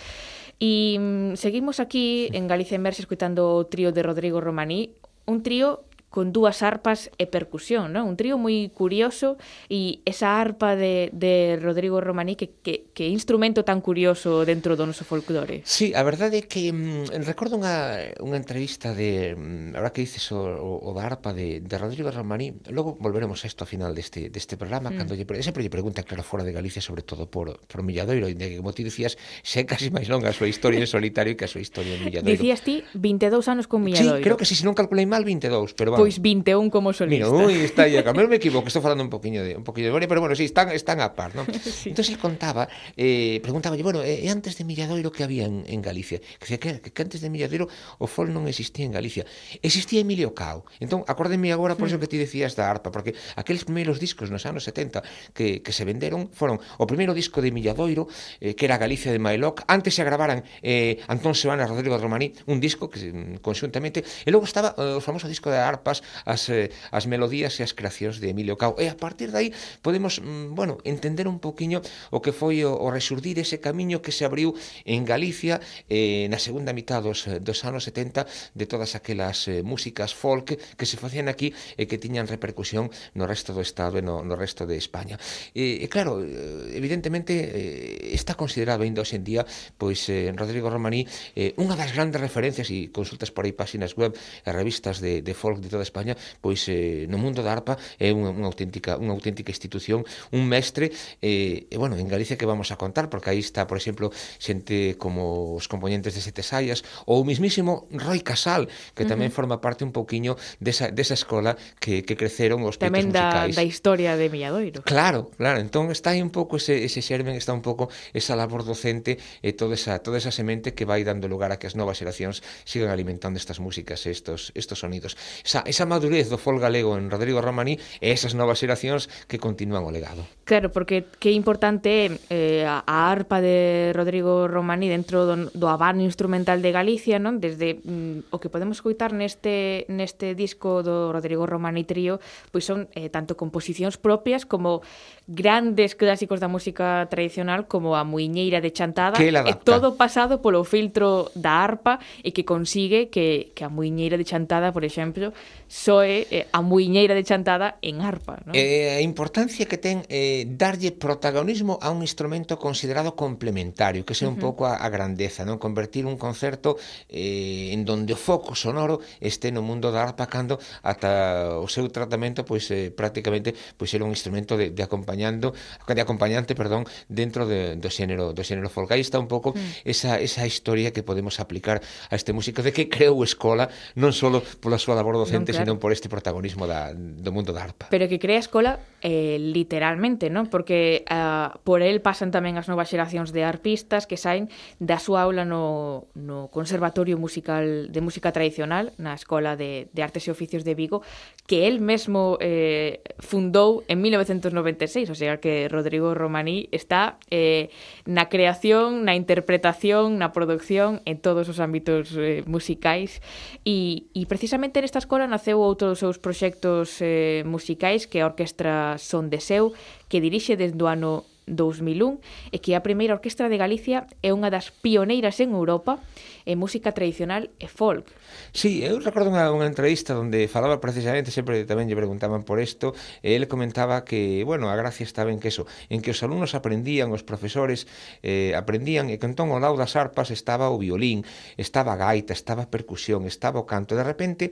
E 0.57 0.97
mm, 0.97 1.37
seguimos 1.37 1.77
aquí 1.77 2.33
en 2.33 2.49
Galicia 2.49 2.75
Emerxe 2.75 3.05
escoitando 3.05 3.53
o 3.53 3.65
trío 3.69 3.93
de 3.93 4.01
Rodrigo 4.01 4.41
Romaní, 4.41 4.91
un 5.29 5.45
trío 5.45 5.86
con 6.09 6.31
dúas 6.31 6.63
arpas 6.63 7.11
e 7.19 7.27
percusión, 7.27 7.91
non? 7.91 8.07
Un 8.07 8.15
trío 8.15 8.39
moi 8.39 8.71
curioso 8.71 9.35
e 9.67 9.99
esa 10.07 10.39
arpa 10.39 10.79
de, 10.79 11.11
de 11.11 11.59
Rodrigo 11.59 11.99
Romaní 11.99 12.39
que, 12.39 12.55
que, 12.63 12.87
que 12.95 13.11
instrumento 13.11 13.67
tan 13.67 13.83
curioso 13.83 14.47
dentro 14.47 14.79
do 14.79 14.87
noso 14.87 15.03
folclore. 15.03 15.67
Sí, 15.67 15.91
a 15.91 16.01
verdade 16.07 16.39
é 16.39 16.43
que 16.47 16.71
mm, 16.71 17.27
recordo 17.27 17.59
unha, 17.59 18.15
unha 18.23 18.39
entrevista 18.39 18.95
de 18.95 19.35
mm, 19.35 19.75
ahora 19.75 19.91
que 19.91 20.07
dices 20.07 20.23
o, 20.31 20.39
o, 20.39 20.79
o 20.79 20.89
da 20.95 21.03
arpa 21.03 21.35
de, 21.35 21.59
de 21.59 21.75
Rodrigo 21.75 22.07
Romaní, 22.07 22.55
logo 22.71 22.95
volveremos 23.03 23.43
a 23.43 23.51
isto 23.51 23.67
a 23.67 23.67
final 23.67 23.91
deste, 23.91 24.31
deste 24.31 24.55
programa, 24.55 24.95
mm. 24.95 24.95
cando 24.95 25.11
lle, 25.11 25.27
sempre 25.43 25.59
lle 25.59 25.69
pregunta 25.69 26.07
claro 26.07 26.23
fora 26.23 26.47
de 26.47 26.55
Galicia, 26.55 26.79
sobre 26.79 27.03
todo 27.03 27.27
por, 27.27 27.59
por 27.67 27.83
Milladoiro, 27.83 28.31
de 28.31 28.47
que 28.47 28.55
como 28.55 28.71
ti 28.71 28.87
dicías, 28.87 29.19
xe 29.43 29.67
casi 29.67 29.91
máis 29.91 30.07
longa 30.07 30.31
a 30.31 30.35
súa 30.35 30.47
historia 30.47 30.79
en 30.79 30.87
solitario 30.87 31.35
que 31.35 31.43
a 31.43 31.51
súa 31.51 31.59
historia 31.59 31.99
en 31.99 32.07
Milladoiro. 32.07 32.31
Dicías 32.31 32.63
ti 32.63 32.87
22 32.95 33.43
anos 33.51 33.67
con 33.67 33.83
Milladoiro. 33.83 34.23
Sí, 34.23 34.23
creo 34.23 34.39
que 34.39 34.47
si, 34.47 34.55
sí, 34.55 34.63
se 34.63 34.65
non 34.65 34.71
calculei 34.71 35.03
mal, 35.03 35.27
22, 35.27 35.75
pero 35.75 35.96
Pois 35.97 36.21
21 36.21 36.69
como 36.69 36.93
solista. 36.93 37.29
Mira, 37.29 37.45
ui, 37.49 37.65
está 37.65 37.83
aí, 37.83 37.97
a 37.97 38.13
me 38.13 38.35
equivoco, 38.37 38.67
estou 38.69 38.81
falando 38.81 39.03
un 39.03 39.09
poquinho 39.09 39.43
de 39.43 39.57
un 39.57 39.65
poquinho 39.65 39.89
de 39.89 39.91
memoria, 39.91 40.07
pero 40.07 40.21
bueno, 40.21 40.35
sí, 40.35 40.45
están 40.45 40.69
están 40.71 41.01
a 41.01 41.17
par, 41.17 41.35
¿no? 41.35 41.45
sí. 41.63 41.89
Entonces 41.89 42.13
él 42.13 42.19
contaba, 42.19 42.69
eh 42.95 43.39
preguntáballe, 43.41 43.83
bueno, 43.83 44.03
e 44.03 44.25
eh, 44.25 44.29
antes 44.29 44.57
de 44.57 44.63
Milladoiro 44.63 45.11
que 45.11 45.23
había 45.23 45.45
en, 45.45 45.65
en 45.67 45.81
Galicia? 45.81 46.21
Que, 46.39 46.59
que, 46.59 46.79
que 46.79 47.01
antes 47.01 47.21
de 47.21 47.29
Milladoiro 47.29 47.67
o 47.97 48.05
fol 48.07 48.29
non 48.29 48.45
existía 48.47 48.85
en 48.85 48.93
Galicia. 48.93 49.25
Existía 49.61 50.01
Emilio 50.01 50.33
Cao. 50.37 50.63
Entón, 50.79 51.03
acórdeme 51.07 51.51
agora 51.51 51.75
por 51.75 51.89
iso 51.89 51.97
mm. 51.97 52.01
que 52.01 52.07
ti 52.07 52.17
decías 52.17 52.55
da 52.55 52.69
arpa, 52.69 52.91
porque 52.91 53.17
aqueles 53.35 53.65
primeiros 53.65 53.99
discos 53.99 54.29
nos 54.29 54.45
anos 54.45 54.63
70 54.63 55.03
que, 55.33 55.61
que 55.61 55.71
se 55.73 55.83
venderon 55.85 56.29
foron 56.33 56.59
o 56.77 56.85
primeiro 56.85 57.13
disco 57.13 57.41
de 57.41 57.51
Milladoiro, 57.51 58.07
eh, 58.41 58.55
que 58.55 58.65
era 58.65 58.77
Galicia 58.77 59.11
de 59.11 59.19
Mailoc, 59.19 59.63
antes 59.67 59.95
se 59.95 60.01
agravaran 60.01 60.43
eh, 60.61 60.99
Antón 61.07 61.35
Sebana, 61.35 61.65
Rodrigo 61.65 61.97
Romaní, 61.97 62.33
un 62.47 62.59
disco 62.59 62.89
que 62.89 62.99
mm, 63.11 63.39
conxuntamente, 63.41 64.03
e 64.25 64.29
logo 64.31 64.45
estaba 64.45 64.75
eh, 64.77 64.97
o 64.97 65.01
famoso 65.01 65.27
disco 65.27 65.49
da 65.49 65.67
arpa 65.67 65.86
arpas, 65.87 66.03
as, 66.25 66.49
eh, 66.49 66.69
as 66.91 67.07
melodías 67.07 67.55
e 67.59 67.63
as 67.63 67.71
creacións 67.71 68.19
de 68.19 68.27
Emilio 68.29 68.59
Cao. 68.59 68.75
E 68.75 68.91
a 68.91 68.97
partir 68.99 69.31
de 69.31 69.37
aí 69.39 69.49
podemos, 69.79 70.19
mm, 70.19 70.51
bueno, 70.51 70.77
entender 70.83 71.27
un 71.27 71.39
poquiño 71.39 71.79
o 72.11 72.19
que 72.19 72.35
foi 72.35 72.67
o, 72.67 72.75
o 72.75 72.91
resurdir 72.91 73.39
ese 73.39 73.63
camiño 73.63 74.03
que 74.03 74.11
se 74.11 74.27
abriu 74.27 74.51
en 74.83 75.07
Galicia 75.07 75.63
eh, 75.87 76.27
na 76.27 76.39
segunda 76.43 76.75
mitad 76.75 76.99
dos, 76.99 77.25
eh, 77.31 77.39
dos 77.39 77.63
anos 77.63 77.87
70 77.87 78.27
de 78.53 78.65
todas 78.67 78.99
aquelas 78.99 79.47
eh, 79.47 79.63
músicas 79.63 80.11
folk 80.11 80.59
que 80.75 80.85
se 80.85 80.99
facían 80.99 81.31
aquí 81.31 81.55
e 81.79 81.87
que 81.87 81.95
tiñan 81.95 82.27
repercusión 82.27 82.91
no 83.15 83.23
resto 83.23 83.55
do 83.55 83.63
Estado 83.63 83.97
e 83.97 84.03
no, 84.03 84.27
no 84.27 84.35
resto 84.35 84.67
de 84.67 84.75
España. 84.75 85.15
E, 85.55 85.79
e 85.79 85.87
claro, 85.87 86.19
eh, 86.19 86.75
evidentemente 86.75 87.31
eh, 87.31 88.11
está 88.11 88.35
considerado 88.35 88.83
ainda 88.83 88.99
hoxe 88.99 89.15
en 89.15 89.23
día 89.23 89.43
pois 89.79 90.03
eh, 90.11 90.35
Rodrigo 90.35 90.67
Romaní 90.67 91.07
eh, 91.37 91.55
unha 91.55 91.79
das 91.79 91.95
grandes 91.95 92.19
referencias 92.19 92.67
e 92.73 92.91
consultas 92.91 93.31
por 93.31 93.47
aí 93.47 93.55
páxinas 93.55 93.95
web 93.95 94.17
e 94.17 94.49
revistas 94.51 94.99
de, 94.99 95.21
de 95.21 95.33
folk 95.37 95.61
de 95.61 95.69
toda 95.77 95.85
España, 95.85 96.17
pois 96.41 96.65
eh, 96.73 97.05
no 97.05 97.21
mundo 97.21 97.45
da 97.45 97.53
arpa 97.53 97.77
é 98.01 98.09
unha, 98.09 98.33
unha 98.33 98.49
auténtica 98.49 98.97
unha 98.97 99.13
auténtica 99.13 99.53
institución, 99.53 100.01
un 100.33 100.49
mestre 100.49 100.89
eh, 101.21 101.69
e 101.69 101.75
bueno, 101.77 101.93
en 102.01 102.09
Galicia 102.09 102.33
que 102.33 102.49
vamos 102.49 102.73
a 102.73 102.81
contar 102.81 103.13
porque 103.13 103.29
aí 103.29 103.39
está, 103.45 103.69
por 103.69 103.77
exemplo, 103.77 104.09
xente 104.41 104.97
como 104.97 105.53
os 105.53 105.69
componentes 105.69 106.17
de 106.17 106.21
Sete 106.25 106.41
Saias 106.41 106.81
ou 107.05 107.21
o 107.21 107.25
mismísimo 107.27 107.85
Roy 107.93 108.25
Casal, 108.25 108.65
que 108.97 109.05
tamén 109.05 109.29
uh 109.29 109.31
-huh. 109.31 109.37
forma 109.37 109.57
parte 109.61 109.85
un 109.85 109.93
pouquiño 109.93 110.33
desa, 110.57 110.89
desa 110.89 111.13
escola 111.13 111.53
que, 111.77 112.01
que 112.01 112.17
creceron 112.17 112.65
os 112.65 112.81
tamén 112.81 113.13
peitos 113.13 113.21
musicais. 113.21 113.53
Tamén 113.53 113.61
da, 113.61 113.61
da 113.61 113.65
historia 113.69 114.11
de 114.17 114.25
Milladoiro. 114.33 114.81
Claro, 114.81 115.29
claro, 115.37 115.61
entón 115.61 115.93
está 115.93 116.17
aí 116.17 116.25
un 116.25 116.33
pouco 116.33 116.57
ese, 116.57 116.81
ese 116.81 117.05
xermen, 117.05 117.37
está 117.37 117.53
un 117.53 117.61
pouco 117.61 117.93
esa 118.17 118.33
labor 118.33 118.65
docente 118.65 119.21
e 119.45 119.53
toda 119.53 119.77
esa, 119.77 120.01
toda 120.01 120.17
esa 120.17 120.33
semente 120.33 120.73
que 120.73 120.89
vai 120.89 121.05
dando 121.05 121.29
lugar 121.29 121.53
a 121.53 121.61
que 121.61 121.69
as 121.69 121.77
novas 121.77 122.01
xeracións 122.01 122.41
sigan 122.65 122.89
alimentando 122.89 123.37
estas 123.37 123.59
músicas, 123.61 124.07
estos, 124.07 124.49
estos 124.55 124.79
sonidos. 124.79 125.19
Esa, 125.43 125.61
esa 125.67 125.85
madurez 125.85 126.31
do 126.31 126.39
fol 126.39 126.57
galego 126.57 126.95
en 126.95 127.11
Rodrigo 127.11 127.43
Romaní 127.43 127.77
e 127.99 128.15
esas 128.15 128.33
novas 128.33 128.57
xeracións 128.57 129.11
que 129.27 129.37
continúan 129.37 129.83
o 129.83 129.91
legado. 129.91 130.23
Claro, 130.47 130.71
porque 130.71 131.05
que 131.19 131.35
importante 131.35 132.07
é 132.31 132.63
eh, 132.63 132.63
a 132.63 132.81
arpa 132.87 133.43
de 133.43 133.91
Rodrigo 133.91 134.47
Romaní 134.47 134.87
dentro 134.87 135.27
do, 135.27 135.51
do 135.51 135.67
abano 135.67 136.01
instrumental 136.01 136.63
de 136.63 136.71
Galicia, 136.71 137.19
non? 137.19 137.43
Desde 137.43 137.83
mm, 137.83 138.31
o 138.31 138.39
que 138.39 138.47
podemos 138.47 138.79
coitar 138.79 139.11
neste 139.11 139.83
neste 139.91 140.33
disco 140.33 140.81
do 140.81 141.11
Rodrigo 141.11 141.43
Romaní 141.43 141.83
Trío, 141.83 142.23
pois 142.49 142.63
son 142.63 142.87
eh, 142.95 143.11
tanto 143.11 143.35
composicións 143.35 143.99
propias 143.99 144.47
como 144.47 144.81
grandes 145.27 145.99
clásicos 145.99 146.39
da 146.39 146.47
música 146.47 147.03
tradicional 147.11 147.67
como 147.67 147.99
a 147.99 148.07
Muiñeira 148.07 148.63
de 148.63 148.71
Chantada, 148.71 149.19
e 149.19 149.53
todo 149.67 149.99
pasado 149.99 150.39
polo 150.39 150.63
filtro 150.63 151.27
da 151.35 151.59
arpa 151.59 151.99
e 152.23 152.31
que 152.31 152.47
consigue 152.47 153.11
que, 153.11 153.51
que 153.51 153.67
a 153.67 153.69
Muiñeira 153.69 154.15
de 154.15 154.23
Chantada, 154.23 154.71
por 154.71 154.87
exemplo, 154.87 155.35
soe 155.65 156.29
eh, 156.29 156.47
a 156.53 156.61
muiñeira 156.61 157.17
de 157.17 157.25
chantada 157.25 157.81
en 157.81 158.05
arpa. 158.05 158.39
Non? 158.45 158.53
Eh, 158.53 158.97
a 158.97 159.01
importancia 159.01 159.65
que 159.65 159.81
ten 159.81 160.05
eh, 160.07 160.45
darlle 160.45 160.93
protagonismo 160.93 161.81
a 161.81 161.89
un 161.89 162.05
instrumento 162.05 162.61
considerado 162.61 163.17
complementario, 163.17 164.05
que 164.05 164.13
sea 164.13 164.29
un 164.29 164.37
uh 164.37 164.37
-huh. 164.37 164.45
pouco 164.45 164.61
a, 164.69 164.77
a 164.77 164.87
grandeza, 164.89 165.43
non 165.43 165.57
convertir 165.57 166.05
un 166.05 166.15
concerto 166.15 166.77
eh, 167.09 167.73
en 167.75 167.83
donde 167.83 168.13
o 168.13 168.19
foco 168.19 168.55
sonoro 168.55 168.99
este 169.19 169.51
no 169.51 169.61
mundo 169.61 169.91
da 169.91 170.03
arpa 170.07 170.27
cando 170.31 170.59
ata 170.83 171.59
o 171.59 171.67
seu 171.67 171.87
tratamento 171.91 172.47
pois 172.47 172.69
eh, 172.71 172.91
prácticamente 172.91 173.55
pois 173.75 173.91
era 173.93 174.07
un 174.07 174.11
instrumento 174.11 174.55
de, 174.55 174.71
de 174.71 174.81
acompañando 174.83 175.53
de 175.87 176.01
acompañante, 176.01 176.53
perdón, 176.53 176.85
dentro 177.07 177.47
de, 177.47 177.75
do 177.75 177.89
xénero 177.89 178.33
do 178.33 178.43
xénero 178.43 178.69
folk. 178.69 178.91
Aí 178.91 179.01
está 179.01 179.19
un 179.19 179.27
pouco 179.27 179.51
uh 179.51 179.55
-huh. 179.55 179.81
esa, 179.83 180.19
esa 180.19 180.45
historia 180.45 180.91
que 180.91 181.03
podemos 181.03 181.39
aplicar 181.39 181.81
a 182.09 182.15
este 182.15 182.33
músico 182.33 182.61
de 182.63 182.71
que 182.71 182.89
creou 182.89 183.23
escola 183.23 183.69
non 183.95 184.11
só 184.11 184.27
pola 184.59 184.77
súa 184.77 184.95
labor 184.97 185.15
docente, 185.15 185.46
claro. 185.51 185.65
senón 185.65 185.79
por 185.79 185.91
este 185.91 186.09
protagonismo 186.09 186.67
da, 186.67 186.93
do 186.93 187.31
mundo 187.31 187.53
da 187.53 187.63
arpa. 187.63 187.87
Pero 187.89 188.07
que 188.07 188.19
crea 188.19 188.39
escola 188.39 188.79
eh, 189.01 189.37
literalmente, 189.39 190.29
non? 190.33 190.49
Porque 190.49 191.05
uh, 191.05 191.53
por 191.61 191.85
el 191.85 192.01
pasan 192.01 192.33
tamén 192.33 192.57
as 192.57 192.65
novas 192.65 192.89
xeracións 192.89 193.29
de 193.29 193.45
arpistas 193.45 194.09
que 194.09 194.17
saen 194.17 194.49
da 194.81 194.97
súa 194.97 195.21
aula 195.21 195.45
no, 195.45 196.09
no 196.17 196.49
Conservatorio 196.49 197.21
Musical 197.21 197.93
de 197.93 198.01
Música 198.01 198.33
Tradicional 198.33 198.97
na 198.97 199.13
Escola 199.13 199.53
de, 199.53 199.85
de 199.93 200.01
Artes 200.01 200.25
e 200.25 200.33
Oficios 200.33 200.65
de 200.65 200.73
Vigo 200.73 201.05
que 201.45 201.69
el 201.69 201.77
mesmo 201.77 202.41
eh, 202.41 203.05
fundou 203.21 203.85
en 203.85 204.01
1996 204.01 205.13
o 205.13 205.15
sea 205.15 205.37
que 205.37 205.69
Rodrigo 205.69 206.17
Romaní 206.17 206.65
está 206.73 207.21
eh, 207.29 207.69
na 208.09 208.33
creación, 208.33 209.05
na 209.05 209.13
interpretación 209.13 210.17
na 210.17 210.33
producción 210.33 211.05
en 211.05 211.21
todos 211.21 211.45
os 211.53 211.61
ámbitos 211.61 212.17
eh, 212.17 212.41
musicais 212.49 213.21
e, 213.61 214.09
e 214.17 214.25
precisamente 214.25 214.81
nesta 214.81 214.97
escola 214.97 215.29
naceu 215.29 215.61
outro 215.61 215.93
dos 215.93 216.01
seus 216.01 216.17
proxectos 216.17 216.97
eh, 217.05 217.45
musicais 217.45 218.09
que 218.09 218.25
a 218.25 218.29
Orquestra 218.33 218.96
son 219.01 219.29
de 219.29 219.39
Seu, 219.39 219.73
que 220.09 220.21
dirixe 220.21 220.57
desde 220.57 220.81
o 220.81 220.89
ano 220.89 221.25
2001 221.47 222.19
e 222.51 222.59
que 222.59 222.75
a 222.75 222.83
primeira 222.83 223.15
orquestra 223.15 223.47
de 223.47 223.57
Galicia 223.57 224.05
é 224.19 224.35
unha 224.35 224.51
das 224.51 224.69
pioneiras 224.69 225.39
en 225.39 225.55
Europa 225.55 226.03
en 226.43 226.59
música 226.59 226.91
tradicional 226.95 227.51
e 227.59 227.67
folk. 227.67 228.07
Sí, 228.51 228.83
eu 228.83 228.99
recordo 228.99 229.31
unha, 229.31 229.51
unha 229.51 229.67
entrevista 229.67 230.15
onde 230.15 230.47
falaba 230.51 230.79
precisamente, 230.79 231.31
sempre 231.31 231.63
tamén 231.63 231.87
lle 231.87 231.99
preguntaban 231.99 232.43
por 232.43 232.59
isto, 232.59 232.95
e 233.23 233.35
ele 233.35 233.51
comentaba 233.51 234.03
que, 234.03 234.43
bueno, 234.47 234.71
a 234.71 234.75
gracia 234.75 235.03
estaba 235.03 235.31
en 235.31 235.39
que 235.39 235.51
eso, 235.51 235.67
en 235.91 236.03
que 236.03 236.11
os 236.11 236.19
alumnos 236.23 236.55
aprendían, 236.55 237.11
os 237.11 237.23
profesores 237.23 237.87
eh, 238.23 238.55
aprendían, 238.55 239.11
e 239.11 239.19
que 239.19 239.27
entón 239.27 239.51
ao 239.51 239.59
lado 239.59 239.79
das 239.79 239.95
arpas 239.95 240.31
estaba 240.31 240.71
o 240.71 240.79
violín, 240.79 241.23
estaba 241.55 241.95
a 241.95 241.99
gaita, 241.99 242.31
estaba 242.35 242.67
a 242.67 242.71
percusión, 242.71 243.27
estaba 243.27 243.59
o 243.59 243.67
canto. 243.67 243.95
De 243.95 244.03
repente, 244.03 244.51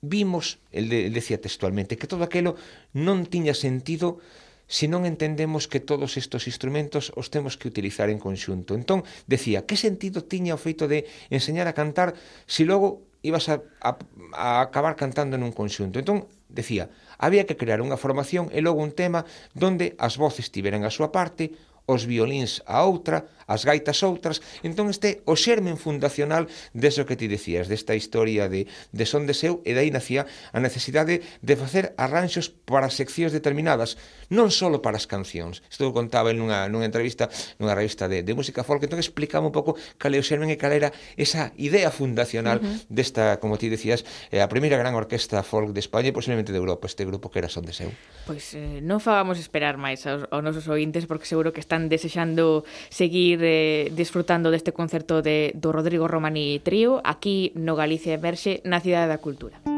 vimos, 0.00 0.58
el 0.70 0.88
decía 1.12 1.40
textualmente, 1.40 1.96
que 1.96 2.06
todo 2.06 2.24
aquello 2.24 2.54
non 2.94 3.26
tiña 3.26 3.54
sentido 3.54 4.22
se 4.68 4.84
non 4.84 5.08
entendemos 5.08 5.64
que 5.64 5.80
todos 5.80 6.20
estes 6.20 6.44
instrumentos 6.44 7.10
os 7.16 7.32
temos 7.32 7.56
que 7.56 7.72
utilizar 7.72 8.12
en 8.12 8.20
conxunto. 8.20 8.76
Entón, 8.76 9.02
decía, 9.24 9.64
que 9.64 9.80
sentido 9.80 10.28
tiña 10.28 10.52
o 10.54 10.60
feito 10.60 10.84
de 10.84 11.08
enseñar 11.32 11.66
a 11.66 11.74
cantar 11.74 12.12
se 12.44 12.68
logo 12.68 13.08
ibas 13.24 13.48
a, 13.48 13.64
a, 13.80 13.96
a 14.36 14.60
acabar 14.60 14.94
cantando 14.94 15.40
nun 15.40 15.56
conxunto? 15.56 15.96
Entón, 15.96 16.28
decía, 16.52 16.92
había 17.16 17.48
que 17.48 17.56
crear 17.56 17.80
unha 17.80 17.96
formación 17.96 18.52
e 18.52 18.60
logo 18.60 18.84
un 18.84 18.92
tema 18.92 19.24
donde 19.56 19.96
as 19.96 20.20
voces 20.20 20.52
tiveran 20.52 20.84
a 20.84 20.92
súa 20.92 21.10
parte, 21.10 21.56
os 21.88 22.04
violíns 22.04 22.60
a 22.68 22.84
outra, 22.84 23.24
as 23.50 23.66
gaitas 23.66 24.04
outras, 24.06 24.44
entón 24.62 24.92
este 24.92 25.26
o 25.26 25.34
xermen 25.34 25.74
fundacional 25.74 26.46
deso 26.76 27.02
que 27.02 27.18
ti 27.18 27.26
decías, 27.26 27.66
desta 27.66 27.98
historia 27.98 28.46
de, 28.46 28.70
de 28.94 29.04
son 29.08 29.26
de 29.26 29.34
seu, 29.34 29.64
e 29.66 29.74
dai 29.74 29.90
nacía 29.90 30.28
a 30.54 30.62
necesidade 30.62 31.24
de 31.42 31.54
facer 31.58 31.96
arranxos 31.98 32.52
para 32.52 32.92
seccións 32.92 33.34
determinadas, 33.34 33.98
non 34.28 34.52
só 34.54 34.68
para 34.76 35.00
as 35.00 35.08
cancións. 35.08 35.64
Isto 35.72 35.88
eu 35.88 35.96
contaba 35.96 36.28
nunha, 36.36 36.68
nunha 36.68 36.84
entrevista 36.84 37.32
nunha 37.56 37.72
revista 37.72 38.04
de, 38.04 38.20
de 38.20 38.32
música 38.36 38.60
folk, 38.60 38.84
entón 38.84 39.00
explicaba 39.00 39.48
un 39.48 39.54
pouco 39.56 39.80
cal 39.96 40.12
é 40.12 40.20
o 40.20 40.26
xermen 40.26 40.52
e 40.52 40.60
cal 40.60 40.76
era 40.76 40.92
esa 41.16 41.56
idea 41.56 41.88
fundacional 41.88 42.60
uh 42.60 42.68
-huh. 42.68 42.76
desta, 42.92 43.40
como 43.40 43.56
ti 43.56 43.72
decías, 43.72 44.04
eh, 44.28 44.44
a 44.44 44.48
primeira 44.52 44.76
gran 44.76 44.92
orquesta 44.92 45.40
folk 45.40 45.72
de 45.72 45.80
España 45.80 46.12
e 46.12 46.14
posiblemente 46.14 46.52
de 46.52 46.60
Europa, 46.60 46.84
este 46.84 47.08
grupo 47.08 47.32
que 47.32 47.40
era 47.40 47.48
Son 47.48 47.64
de 47.64 47.72
seu. 47.72 47.88
Pois 48.28 48.52
eh, 48.52 48.84
non 48.84 49.00
fagamos 49.00 49.40
esperar 49.40 49.80
máis 49.80 50.04
aos, 50.04 50.28
aos 50.28 50.44
nosos 50.44 50.68
ointes 50.68 51.08
porque 51.08 51.24
seguro 51.24 51.56
que 51.56 51.64
están 51.64 51.88
desexando 51.88 52.68
seguir 52.92 53.37
seguir 53.38 53.44
eh, 53.44 53.90
disfrutando 53.94 54.50
deste 54.50 54.72
concerto 54.72 55.22
de, 55.22 55.52
do 55.54 55.72
Rodrigo 55.72 56.08
Romani 56.08 56.58
Trío 56.60 57.00
aquí 57.04 57.52
no 57.54 57.76
Galicia 57.76 58.14
Emerxe, 58.14 58.60
na 58.64 58.80
Cidade 58.80 59.08
da 59.08 59.18
Cultura. 59.18 59.77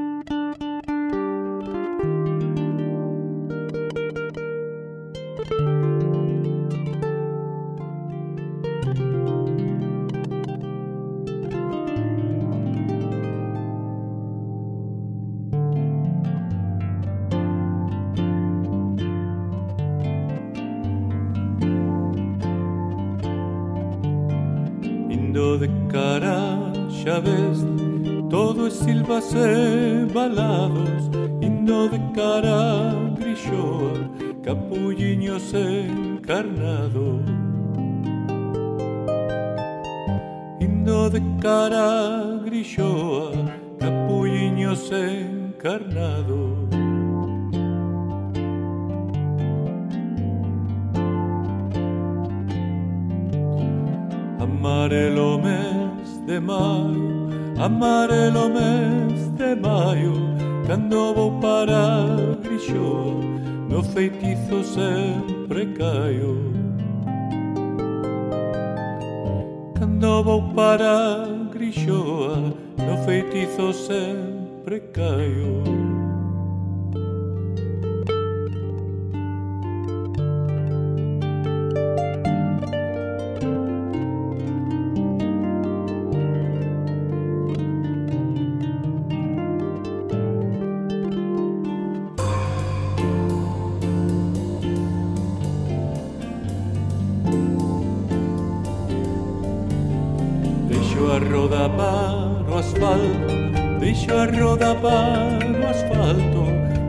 Deixo 101.01 101.13
a 101.13 101.19
roda 101.19 101.67
para 101.71 102.55
o 102.55 102.59
asfalto 102.59 103.79
Deixo 103.81 104.13
a 104.13 104.27
roda 104.27 104.75
para 104.75 105.49
o 105.59 105.67
asfalto 105.67 106.45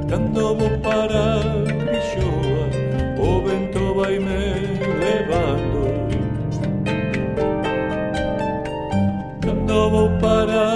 Cando 0.10 0.54
vou 0.54 0.70
parar 0.80 1.40
a 1.40 2.02
O 3.18 3.42
vento 3.42 3.94
vai 3.96 4.20
me 4.20 4.42
levando. 5.00 5.80
Cando 9.40 9.90
vou 9.90 10.10
parar 10.20 10.71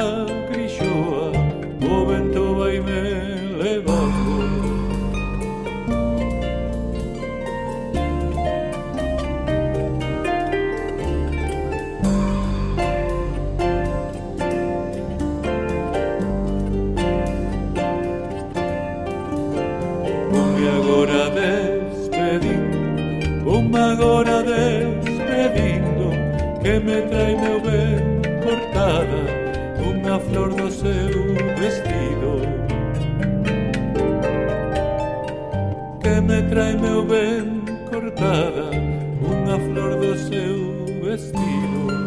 me 26.85 27.01
trae 27.01 27.35
meu 27.35 27.59
ben 27.61 28.21
cortada 28.43 29.21
Unha 29.89 30.19
flor 30.19 30.53
do 30.53 30.69
seu 30.71 31.09
vestido. 31.59 32.31
Que 36.01 36.21
me 36.21 36.41
trae 36.43 36.77
meu 36.77 37.03
ben 37.03 37.65
cortada 37.89 38.69
Unha 39.33 39.57
flor 39.65 39.95
do 39.99 40.15
seu 40.15 40.57
vestido. 41.03 42.04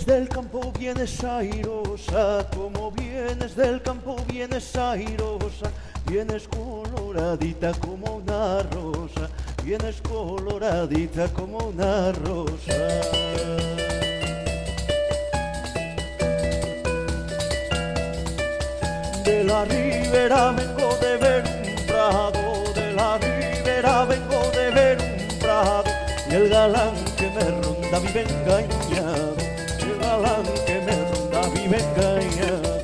Vienes 0.00 0.06
del 0.06 0.28
campo, 0.28 0.72
vienes 0.78 1.24
airosa, 1.24 2.46
como 2.54 2.90
vienes 2.92 3.54
del 3.56 3.82
campo, 3.82 4.16
vienes 4.28 4.76
airosa, 4.76 5.70
vienes 6.06 6.48
coloradita 6.48 7.72
como 7.74 8.16
una 8.16 8.62
rosa, 8.62 9.28
vienes 9.64 10.00
coloradita 10.02 11.28
como 11.28 11.58
una 11.58 12.12
rosa. 12.12 12.72
De 19.24 19.44
la 19.44 19.64
ribera 19.64 20.52
vengo 20.52 20.96
de 21.00 21.16
ver 21.16 21.44
un 21.44 21.86
prado, 21.86 22.72
de 22.74 22.92
la 22.92 23.18
ribera 23.18 24.04
vengo 24.04 24.50
de 24.52 24.70
ver 24.70 24.98
un 24.98 25.38
prado, 25.38 25.90
y 26.30 26.34
el 26.34 26.48
galán 26.48 26.94
que 27.16 27.30
me 27.30 27.50
ronda 27.62 27.98
vive 27.98 28.22
engañado, 28.22 29.39
vive 31.70 31.82
engañado. 31.82 32.80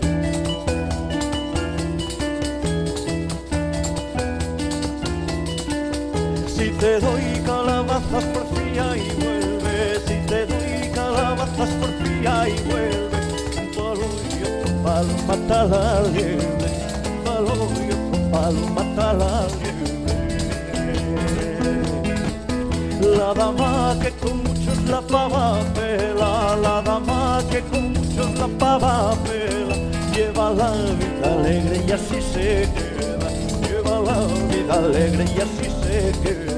Si 6.48 6.70
te 6.70 7.00
doy 7.00 7.42
calabazas 7.44 8.24
por 8.24 8.46
fría 8.54 8.96
y 8.96 9.10
vuelve, 9.22 10.00
si 10.06 10.14
te 10.26 10.46
doy 10.46 10.90
calabazas 10.94 11.70
por 11.80 11.90
fría 12.00 12.48
y 12.48 12.60
vuelve, 12.68 13.20
un 13.60 13.68
palo 13.74 14.08
y 14.30 14.42
otro 14.44 14.70
palo 14.82 15.14
mata 15.26 15.64
la 15.64 16.02
liebre, 16.08 16.70
un 17.06 17.24
palo 17.24 17.54
y 17.80 17.88
otro 17.92 18.30
palo 18.30 18.66
mata 18.74 19.12
la 19.12 19.46
liebre. 19.58 19.76
La 23.16 23.34
dama 23.34 23.96
que 24.00 24.10
con 24.12 24.42
muchos 24.44 24.78
la 24.88 25.00
pava 25.00 25.58
pela, 25.74 26.56
la 26.56 26.82
dama 26.82 27.42
que 27.50 27.60
con 27.62 27.92
muchos 27.92 28.05
la 28.38 28.48
pava 28.58 29.16
pela, 29.24 29.76
lleva 30.14 30.50
la 30.50 30.70
vida 30.98 31.32
alegre 31.32 31.82
y 31.86 31.92
así 31.92 32.20
se 32.20 32.68
queda, 32.76 33.28
lleva 33.66 34.00
la 34.00 34.18
vida 34.50 34.74
alegre 34.74 35.24
y 35.24 35.40
así 35.40 35.68
se 35.82 36.12
queda. 36.22 36.54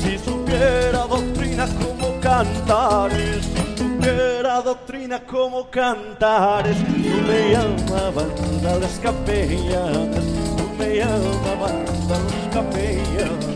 Si 0.00 0.18
supiera 0.18 1.06
doctrina 1.06 1.66
como 1.66 2.20
cantares, 2.20 3.44
si 3.44 3.82
supiera 3.82 4.62
doctrina 4.62 5.20
como 5.26 5.68
cantares, 5.70 6.76
tú 6.78 7.10
me 7.26 7.52
llamaban 7.52 8.30
a 8.66 8.74
las 8.78 8.98
capellanas, 9.00 10.24
tú 10.56 10.64
me 10.78 10.96
llamaban 10.96 11.84
a 12.10 12.18
los 12.18 12.54
capellanes. 12.54 13.51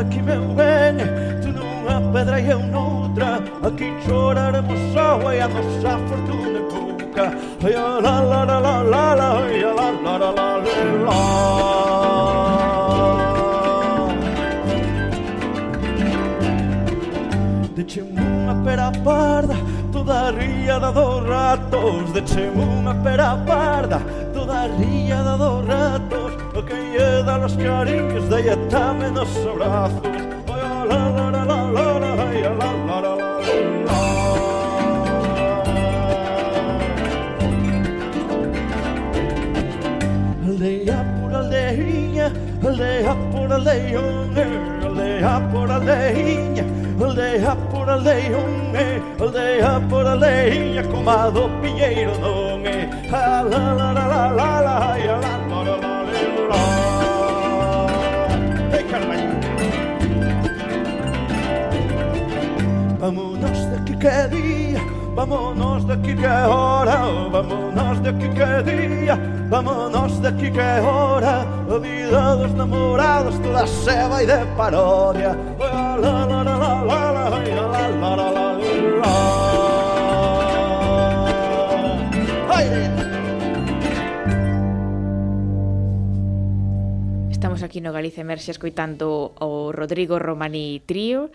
aquí 0.00 0.22
me 0.22 0.36
ven 0.56 0.96
Tu 1.42 1.48
numa 1.52 2.00
pedra 2.12 2.40
e 2.40 2.50
eu 2.50 2.58
noutra 2.58 3.40
Aquí 3.62 3.92
choraremos 4.06 4.78
só 4.92 5.32
e 5.32 5.40
a 5.40 5.48
nosa 5.48 5.98
fortuna 6.08 6.60
pouca 6.70 7.34
Ai 7.64 7.74
a 7.74 8.00
la 8.00 8.20
la 8.20 8.44
la 8.44 8.58
la 8.58 8.82
la 8.82 9.14
la 9.14 9.28
Ai 9.44 9.62
a 9.62 9.72
la 9.74 9.90
la 10.04 10.14
la 10.18 10.30
la 10.30 10.48
la 10.58 10.74
la. 11.06 11.18
Decheme 17.76 18.20
unha 18.20 18.54
pera 18.64 18.92
parda 19.04 19.56
Toda 19.90 20.28
a 20.28 20.30
riada 20.30 20.92
dos 20.92 21.26
ratos. 21.26 22.12
Decheme 22.12 22.62
unha 22.62 22.94
pera 23.02 23.36
parda 23.46 24.00
Toda 24.32 24.64
a 24.64 24.66
riada 24.66 25.36
dos 25.36 25.66
ratos. 25.66 26.30
O 26.54 26.62
que 26.62 26.74
lle 26.92 27.22
da 27.24 27.38
los 27.38 27.56
cariños 27.56 28.28
Deia 28.28 28.56
tamén 28.68 29.16
os 29.16 29.32
abrazos 29.48 29.89
lei, 43.58 43.96
ole, 43.96 44.46
ole, 44.86 45.20
por 45.52 45.70
a 45.70 45.78
leiña, 45.78 46.64
ole, 46.98 47.40
por 47.70 47.90
a 47.90 47.96
lei, 47.96 48.34
ole, 48.34 49.02
ole, 49.18 49.80
por 49.88 50.06
a 50.06 50.14
leiña, 50.14 50.82
coma 50.84 51.30
do 51.30 51.48
piñeiro 51.60 52.16
non 52.18 52.66
é, 52.66 52.88
a 53.12 53.42
la 53.42 53.74
la 53.74 53.92
la 53.92 54.06
la 54.06 54.28
la 54.38 54.60
la, 54.60 54.76
a 54.90 55.00
la 55.00 55.34
la 55.48 55.62
la 55.64 55.80
la 55.80 55.94
la 56.06 56.30
la. 56.50 56.60
Ei, 58.76 58.84
Vámonos 63.00 63.60
de 63.70 63.76
que 63.86 63.94
quería, 63.98 64.80
Vámonos 65.14 65.84
de 65.84 65.92
aquí 65.92 66.14
que 66.14 66.24
é 66.24 66.46
hora, 66.46 66.96
vámonos 67.30 68.00
de 68.00 68.08
aquí 68.08 68.28
que 68.28 68.42
é 68.42 68.62
día 68.62 69.16
Vámonos 69.48 70.20
de 70.20 70.28
aquí 70.28 70.50
que 70.50 70.60
é 70.60 70.80
hora 70.80 71.46
A 71.68 71.78
vida 71.78 72.36
dos 72.36 72.54
namorados 72.54 73.38
toda 73.40 73.66
se 73.66 74.08
vai 74.08 74.24
de 74.24 74.38
parodia 74.56 75.36
la, 75.58 75.96
la, 75.96 76.26
la, 76.26 76.42
la, 76.42 76.56
la, 76.84 77.12
la, 77.12 77.28
la, 77.28 77.38
la, 77.38 78.16
la, 78.16 78.30
la. 78.30 78.50
Estamos 87.30 87.62
aquí 87.62 87.80
no 87.80 87.92
Galicia 87.92 88.20
Emerxe 88.20 88.52
escoitando 88.52 89.32
o 89.40 89.72
Rodrigo 89.72 90.18
Romaní 90.18 90.80
Trío 90.86 91.30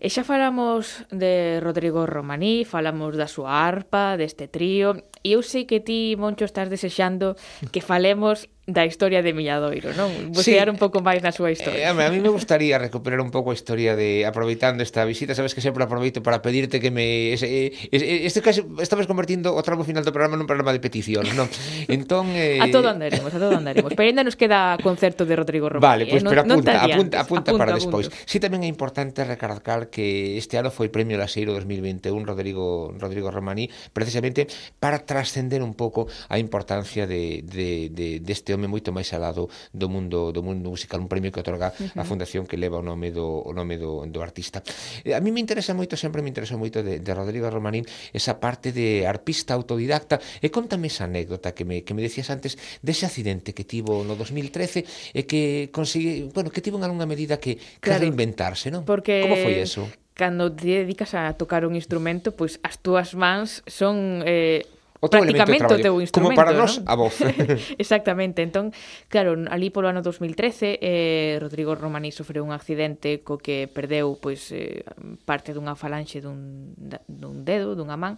E 0.00 0.12
xa 0.12 0.22
falamos 0.24 1.08
de 1.08 1.60
Rodrigo 1.64 2.04
Romaní, 2.04 2.68
falamos 2.68 3.16
da 3.16 3.28
súa 3.30 3.64
arpa, 3.64 4.20
deste 4.20 4.44
trío, 4.46 5.00
e 5.24 5.34
eu 5.34 5.42
sei 5.42 5.64
que 5.64 5.80
ti, 5.80 6.14
Moncho, 6.20 6.44
estás 6.44 6.68
desexando 6.68 7.34
que 7.72 7.80
falemos 7.80 8.46
da 8.66 8.84
historia 8.84 9.22
de 9.22 9.30
Milladoiro, 9.30 9.94
non? 9.94 10.10
Bucear 10.34 10.66
sí. 10.66 10.72
un 10.74 10.78
pouco 10.78 10.98
máis 10.98 11.22
na 11.22 11.30
súa 11.30 11.54
historia. 11.54 11.86
Eh, 11.86 11.90
a 11.90 12.10
mí 12.10 12.18
me 12.18 12.34
gustaría 12.34 12.82
recuperar 12.82 13.22
un 13.22 13.30
pouco 13.30 13.54
a 13.54 13.54
historia 13.54 13.94
de 13.94 14.26
aproveitando 14.26 14.82
esta 14.82 15.06
visita, 15.06 15.38
sabes 15.38 15.54
que 15.54 15.62
sempre 15.62 15.86
aproveito 15.86 16.18
para 16.18 16.42
pedirte 16.42 16.82
que 16.82 16.90
me 16.90 17.30
ese, 17.30 17.46
eh, 17.46 17.88
ese, 17.94 18.26
este 18.26 18.42
caso 18.42 18.66
estamos 18.82 19.06
convertindo 19.06 19.54
o 19.54 19.62
tramo 19.62 19.86
final 19.86 20.02
do 20.02 20.10
programa 20.10 20.34
nun 20.34 20.50
programa 20.50 20.74
de 20.74 20.82
peticións, 20.82 21.30
non? 21.38 21.46
Entón 21.86 22.34
eh... 22.34 22.58
a 22.58 22.66
todo 22.66 22.90
andaremos, 22.90 23.30
a 23.30 23.38
todo 23.38 23.54
andaremos. 23.54 23.94
Pero 23.94 24.06
ainda 24.10 24.26
nos 24.26 24.34
queda 24.34 24.74
concerto 24.82 25.22
de 25.22 25.38
Rodrigo 25.38 25.70
Romaní. 25.70 25.86
Vale, 25.86 26.02
eh, 26.02 26.10
pois 26.10 26.26
pues, 26.26 26.26
eh? 26.26 26.30
pero 26.34 26.42
apunta, 26.42 26.70
non, 26.74 26.82
apunta, 26.82 26.90
apunta, 26.90 27.16
apunta, 27.22 27.50
apunta, 27.54 27.62
para 27.62 27.70
despois. 27.78 28.10
Si 28.26 28.38
sí, 28.38 28.42
tamén 28.42 28.66
é 28.66 28.68
importante 28.70 29.22
recalcar 29.22 29.85
que 29.88 30.36
este 30.38 30.58
ano 30.58 30.70
foi 30.70 30.88
Premio 30.88 31.18
Laseiro 31.18 31.52
2021 31.54 32.12
Rodrigo 32.24 32.92
Rodrigo 32.96 33.30
Romaní 33.30 33.70
precisamente 33.92 34.46
para 34.78 35.02
trascender 35.02 35.62
un 35.62 35.74
pouco 35.74 36.06
a 36.28 36.38
importancia 36.38 37.06
de, 37.06 37.42
de, 37.42 37.90
de 37.90 38.20
deste 38.20 38.54
home 38.54 38.68
moito 38.70 38.92
máis 38.92 39.10
alado 39.12 39.48
do 39.72 39.88
mundo 39.88 40.30
do 40.30 40.42
mundo 40.42 40.70
musical, 40.70 41.00
un 41.02 41.10
premio 41.10 41.32
que 41.32 41.40
otorga 41.40 41.72
uh 41.72 41.90
-huh. 41.90 42.00
a 42.00 42.04
fundación 42.04 42.46
que 42.46 42.56
leva 42.56 42.78
o 42.78 42.84
nome 42.84 43.10
do 43.10 43.26
o 43.26 43.52
nome 43.52 43.76
do, 43.76 44.06
do 44.06 44.20
artista. 44.22 44.62
Eh, 45.04 45.14
a 45.14 45.20
mí 45.20 45.30
me 45.32 45.40
interesa 45.40 45.74
moito, 45.74 45.96
sempre 45.96 46.22
me 46.22 46.30
interesa 46.30 46.56
moito 46.56 46.82
de, 46.82 47.00
de 47.00 47.12
Rodrigo 47.12 47.50
Romaní 47.50 47.82
esa 48.12 48.38
parte 48.40 48.72
de 48.72 49.06
arpista 49.06 49.54
autodidacta 49.54 50.20
e 50.40 50.48
contame 50.48 50.88
esa 50.88 51.04
anécdota 51.04 51.52
que 51.52 51.64
me 51.64 51.82
que 51.82 51.92
me 51.92 52.02
decías 52.02 52.30
antes 52.30 52.56
dese 52.80 53.04
de 53.04 53.08
accidente 53.10 53.52
que 53.52 53.64
tivo 53.64 54.04
no 54.04 54.16
2013 54.16 55.12
e 55.12 55.22
que 55.28 55.68
consigue 55.70 56.28
bueno, 56.32 56.50
que 56.50 56.60
tivo 56.64 56.78
en 56.78 56.84
algunha 56.84 57.06
medida 57.06 57.36
que, 57.36 57.56
que 57.56 57.92
claro, 57.92 58.02
reinventarse, 58.02 58.72
non? 58.72 58.84
Porque 58.84 59.24
Como 59.24 59.36
foi 59.36 59.60
eso? 59.60 59.75
eso. 59.76 59.88
Cando 60.16 60.48
te 60.48 60.86
dedicas 60.86 61.12
a 61.12 61.36
tocar 61.36 61.68
un 61.68 61.76
instrumento, 61.76 62.32
pois 62.32 62.56
pues, 62.56 62.64
as 62.64 62.80
túas 62.80 63.12
mans 63.12 63.60
son 63.68 64.24
eh, 64.24 64.64
o 65.00 65.12
teu 65.12 65.20
prácticamente 65.20 65.68
o 65.68 65.76
teu 65.76 66.00
instrumento. 66.00 66.32
Como 66.32 66.40
para 66.40 66.56
nós, 66.56 66.80
¿no? 66.80 66.88
a 66.88 66.94
voz. 66.96 67.20
Exactamente. 67.76 68.40
Entón, 68.40 68.72
claro, 69.12 69.36
ali 69.52 69.68
polo 69.68 69.92
ano 69.92 70.00
2013, 70.00 70.80
eh, 70.80 71.36
Rodrigo 71.36 71.76
Romaní 71.76 72.16
sofreu 72.16 72.48
un 72.48 72.56
accidente 72.56 73.20
co 73.20 73.36
que 73.36 73.68
perdeu 73.68 74.16
pois 74.16 74.48
eh, 74.56 74.88
parte 75.28 75.52
dunha 75.52 75.76
falanxe 75.76 76.24
dun, 76.24 76.72
dun 77.04 77.44
dedo, 77.44 77.76
dunha 77.76 78.00
man. 78.00 78.16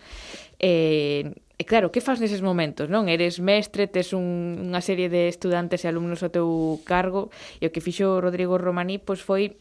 Eh, 0.62 1.34
E 1.58 1.66
claro, 1.66 1.90
que 1.90 1.98
faz 1.98 2.22
neses 2.22 2.38
momentos, 2.38 2.86
non? 2.86 3.10
Eres 3.10 3.42
mestre, 3.42 3.90
tes 3.90 4.14
un, 4.14 4.70
unha 4.70 4.78
serie 4.78 5.10
de 5.10 5.26
estudantes 5.26 5.82
e 5.82 5.90
alumnos 5.90 6.22
ao 6.22 6.30
teu 6.30 6.78
cargo, 6.86 7.34
e 7.58 7.66
o 7.66 7.72
que 7.74 7.82
fixo 7.82 8.22
Rodrigo 8.22 8.54
Romaní 8.62 9.02
pois 9.02 9.18
foi 9.18 9.58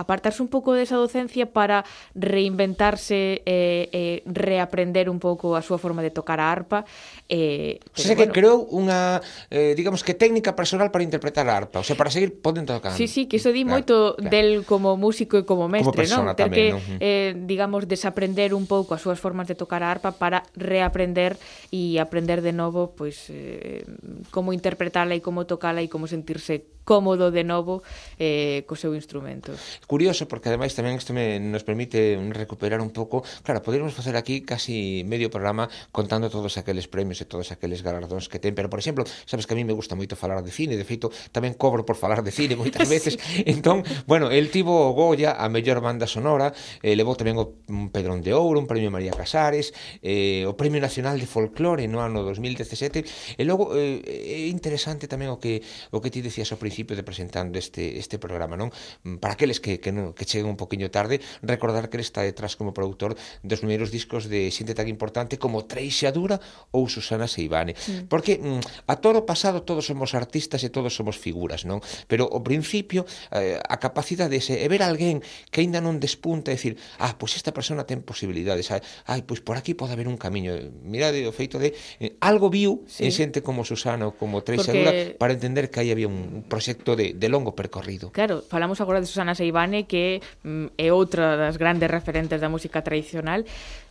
apartarse 0.00 0.40
un 0.40 0.48
pouco 0.48 0.72
desa 0.72 0.96
docencia 0.96 1.44
para 1.52 1.84
reinventarse 2.16 3.44
e 3.44 3.44
eh, 3.44 3.84
eh, 3.92 4.16
reaprender 4.24 5.12
un 5.12 5.20
pouco 5.20 5.52
a 5.52 5.60
súa 5.60 5.76
forma 5.76 6.00
de 6.00 6.08
tocar 6.08 6.40
a 6.40 6.48
arpa. 6.48 6.88
Eh, 7.28 7.84
o 7.92 8.00
sea, 8.00 8.16
bueno. 8.16 8.32
que 8.32 8.40
creou 8.40 8.64
unha, 8.72 9.20
eh, 9.52 9.76
digamos 9.76 10.00
que 10.00 10.16
técnica 10.16 10.56
personal 10.56 10.88
para 10.88 11.04
interpretar 11.04 11.44
a 11.52 11.54
arpa, 11.60 11.84
o 11.84 11.86
sea, 11.86 12.00
para 12.00 12.08
seguir 12.08 12.40
podendo 12.40 12.72
tocar. 12.72 12.96
Sí, 12.96 13.04
sí, 13.04 13.28
que 13.28 13.36
iso 13.36 13.52
di 13.52 13.62
claro, 13.62 13.76
moito 13.76 13.96
claro. 14.16 14.30
del 14.32 14.48
como 14.64 14.96
músico 14.96 15.36
e 15.36 15.44
como 15.44 15.68
mestre, 15.68 16.08
como 16.08 16.32
non? 16.32 16.32
Ter 16.32 16.48
tamén, 16.48 16.56
que, 16.56 16.66
¿no? 16.72 16.80
eh, 16.98 17.36
digamos, 17.36 17.84
desaprender 17.84 18.56
un 18.56 18.64
pouco 18.64 18.96
as 18.96 19.04
súas 19.04 19.20
formas 19.20 19.44
de 19.44 19.54
tocar 19.54 19.84
a 19.84 19.92
arpa 19.92 20.16
para 20.16 20.48
reaprender 20.56 21.36
e 21.68 22.00
aprender 22.00 22.40
de 22.40 22.56
novo 22.56 22.96
pois, 22.96 23.28
eh, 23.28 23.84
como 24.32 24.56
interpretala 24.56 25.12
e 25.12 25.20
como 25.20 25.44
tocala 25.44 25.84
e 25.84 25.92
como 25.92 26.08
sentirse 26.08 26.79
cómodo 26.90 27.30
de 27.30 27.46
novo 27.46 27.86
eh, 28.18 28.66
co 28.66 28.74
seu 28.74 28.98
instrumento. 28.98 29.54
Curioso, 29.86 30.26
porque 30.26 30.50
ademais 30.50 30.74
tamén 30.74 30.98
isto 30.98 31.14
me, 31.14 31.38
nos 31.38 31.62
permite 31.62 32.18
recuperar 32.34 32.82
un 32.82 32.90
pouco, 32.90 33.22
claro, 33.46 33.62
poderíamos 33.62 33.94
facer 33.94 34.18
aquí 34.18 34.42
casi 34.42 35.06
medio 35.06 35.30
programa 35.30 35.70
contando 35.94 36.26
todos 36.26 36.58
aqueles 36.58 36.90
premios 36.90 37.22
e 37.22 37.30
todos 37.30 37.54
aqueles 37.54 37.86
galardóns 37.86 38.26
que 38.26 38.42
ten, 38.42 38.58
pero 38.58 38.66
por 38.66 38.82
exemplo, 38.82 39.06
sabes 39.22 39.46
que 39.46 39.54
a 39.54 39.58
mí 39.58 39.62
me 39.62 39.70
gusta 39.70 39.94
moito 39.94 40.18
falar 40.18 40.42
de 40.42 40.50
cine, 40.50 40.74
de 40.74 40.82
feito, 40.82 41.14
tamén 41.30 41.54
cobro 41.54 41.86
por 41.86 41.94
falar 41.94 42.26
de 42.26 42.34
cine 42.34 42.58
moitas 42.58 42.82
veces, 42.90 43.22
sí. 43.22 43.46
entón, 43.46 43.86
bueno, 44.10 44.34
el 44.34 44.50
tivo 44.50 44.74
o 44.74 44.90
Goya, 44.90 45.38
a 45.38 45.46
mellor 45.46 45.78
banda 45.78 46.10
sonora, 46.10 46.50
eh, 46.82 46.98
levou 46.98 47.14
tamén 47.14 47.38
o 47.38 47.54
Pedrón 47.94 48.18
de 48.18 48.34
Ouro, 48.34 48.58
un 48.58 48.66
premio 48.66 48.90
María 48.90 49.14
Casares, 49.14 49.70
eh, 50.02 50.42
o 50.42 50.58
Premio 50.58 50.82
Nacional 50.82 51.22
de 51.22 51.30
Folclore 51.30 51.86
no 51.86 52.02
ano 52.02 52.26
2017, 52.26 53.38
e 53.38 53.42
logo 53.46 53.78
eh, 53.78 54.02
é 54.02 54.50
interesante 54.50 55.06
tamén 55.06 55.30
o 55.30 55.38
que 55.38 55.62
o 55.94 56.02
que 56.02 56.10
ti 56.10 56.18
decías 56.18 56.50
ao 56.50 56.58
principio 56.58 56.79
principio 56.80 56.96
de 56.96 57.04
presentando 57.04 57.58
este 57.58 57.98
este 57.98 58.16
programa, 58.18 58.56
non? 58.56 58.72
Para 59.20 59.36
aqueles 59.36 59.60
que 59.60 59.84
que, 59.84 59.92
non, 59.92 60.16
que 60.16 60.24
cheguen 60.24 60.48
un 60.48 60.56
poquinho 60.56 60.88
tarde, 60.88 61.20
recordar 61.44 61.92
que 61.92 62.00
ele 62.00 62.06
está 62.06 62.24
detrás 62.24 62.56
como 62.56 62.72
produtor 62.72 63.16
dos 63.44 63.60
primeiros 63.60 63.92
discos 63.92 64.32
de 64.32 64.48
xente 64.48 64.72
tan 64.72 64.88
importante 64.88 65.36
como 65.36 65.68
Treixadura 65.68 66.40
ou 66.72 66.88
Susana 66.88 67.28
Seivane. 67.28 67.76
Mm. 67.76 68.08
Porque 68.08 68.40
mm, 68.40 68.88
a 68.88 68.96
todo 68.96 69.28
pasado 69.28 69.60
todos 69.60 69.84
somos 69.84 70.16
artistas 70.16 70.64
e 70.64 70.72
todos 70.72 70.96
somos 70.96 71.20
figuras, 71.20 71.68
non? 71.68 71.84
Pero 72.08 72.24
o 72.24 72.40
principio 72.40 73.04
eh, 73.28 73.60
a 73.60 73.76
capacidade 73.76 74.40
ese, 74.40 74.56
é 74.56 74.66
ver 74.72 74.80
alguén 74.80 75.20
que 75.52 75.60
aínda 75.60 75.84
non 75.84 76.00
despunta 76.00 76.48
e 76.48 76.56
decir, 76.56 76.80
ah, 76.96 77.12
pois 77.20 77.36
esta 77.36 77.52
persona 77.52 77.84
ten 77.84 78.00
posibilidades, 78.00 78.72
ai, 78.72 78.80
ai 79.04 79.20
pois 79.20 79.44
por 79.44 79.60
aquí 79.60 79.76
pode 79.76 79.92
haber 79.92 80.08
un 80.08 80.16
camiño. 80.16 80.56
Mirade 80.80 81.28
o 81.28 81.32
feito 81.36 81.60
de 81.60 81.76
eh, 82.00 82.16
algo 82.24 82.48
viu 82.48 82.88
sí. 82.88 83.04
en 83.04 83.12
xente 83.12 83.44
como 83.44 83.68
Susana 83.68 84.08
ou 84.08 84.16
como 84.16 84.40
Treixadura 84.40 84.88
Porque... 84.96 85.20
para 85.20 85.36
entender 85.36 85.68
que 85.68 85.84
aí 85.84 85.92
había 85.92 86.08
un, 86.08 86.40
un 86.40 86.42
proxecto 86.46 86.69
proxecto 86.70 86.96
de, 86.96 87.12
de 87.14 87.28
longo 87.28 87.54
percorrido. 87.54 88.10
Claro, 88.12 88.42
falamos 88.46 88.80
agora 88.80 89.00
de 89.00 89.06
Susana 89.06 89.34
Seibane 89.34 89.84
que 89.84 90.22
mm, 90.44 90.78
é 90.78 90.94
outra 90.94 91.36
das 91.36 91.58
grandes 91.58 91.90
referentes 91.90 92.40
da 92.40 92.48
música 92.48 92.82
tradicional 92.82 93.42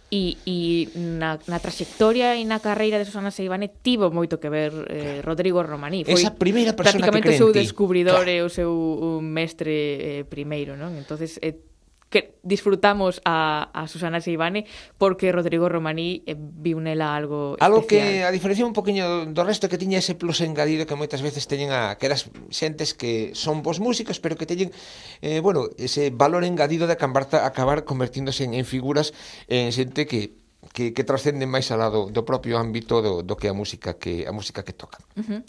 E, 0.10 0.42
e 0.42 0.90
na, 0.98 1.38
na 1.46 1.62
trayectoria 1.62 2.34
e 2.34 2.42
na 2.42 2.58
carreira 2.58 2.98
de 2.98 3.06
Susana 3.06 3.30
Seibane 3.30 3.70
tivo 3.86 4.10
moito 4.10 4.42
que 4.42 4.50
ver 4.50 4.74
eh, 4.90 5.22
claro. 5.22 5.38
Rodrigo 5.38 5.62
Romaní. 5.62 6.02
Foi 6.02 6.18
Esa 6.18 6.34
primeira 6.34 6.74
persona 6.74 7.06
que 7.06 7.14
Prácticamente 7.14 7.38
o 7.38 7.54
seu 7.54 7.54
descubridor 7.54 8.26
claro. 8.26 8.34
e 8.34 8.42
o 8.42 8.50
seu 8.50 9.22
mestre 9.22 9.70
eh, 9.70 10.24
primeiro, 10.26 10.74
non? 10.74 10.98
entonces 10.98 11.38
eh, 11.46 11.69
que 12.10 12.36
disfrutamos 12.42 13.22
a, 13.26 13.70
a 13.74 13.88
Susana 13.88 14.22
Seivane 14.22 14.66
porque 14.98 15.32
Rodrigo 15.32 15.70
Romaní 15.70 16.26
eh, 16.26 16.36
viu 16.36 16.82
nela 16.82 17.14
algo 17.14 17.56
Algo 17.62 17.86
que, 17.86 18.26
a 18.26 18.34
diferencia 18.34 18.66
un 18.66 18.74
poquinho 18.74 19.30
do 19.30 19.44
resto, 19.46 19.70
que 19.70 19.78
tiña 19.78 20.02
ese 20.02 20.18
plus 20.18 20.42
engadido 20.42 20.90
que 20.90 20.98
moitas 20.98 21.22
veces 21.22 21.46
teñen 21.46 21.70
a 21.70 21.96
que 22.02 22.10
eras 22.10 22.28
xentes 22.50 22.98
que 22.98 23.32
son 23.38 23.62
vos 23.62 23.78
músicos, 23.78 24.18
pero 24.18 24.36
que 24.36 24.50
teñen, 24.50 24.74
eh, 25.22 25.40
bueno, 25.40 25.70
ese 25.78 26.10
valor 26.10 26.44
engadido 26.44 26.90
de 26.90 26.98
acabar, 26.98 27.30
acabar 27.32 27.86
convertíndose 27.86 28.44
en, 28.44 28.58
en 28.58 28.66
figuras, 28.66 29.14
eh, 29.48 29.70
en 29.70 29.72
xente 29.72 30.10
que 30.10 30.49
que, 30.74 30.92
que 30.92 31.04
trascenden 31.08 31.48
máis 31.48 31.72
alá 31.72 31.88
do, 31.88 32.12
do 32.12 32.28
propio 32.28 32.60
ámbito 32.60 33.00
do, 33.00 33.24
do 33.24 33.36
que 33.40 33.48
a 33.48 33.56
música 33.56 33.96
que 33.96 34.28
a 34.28 34.34
música 34.36 34.68
que 34.68 34.76
tocan. 34.76 35.00
Uh 35.16 35.24
-huh. 35.24 35.42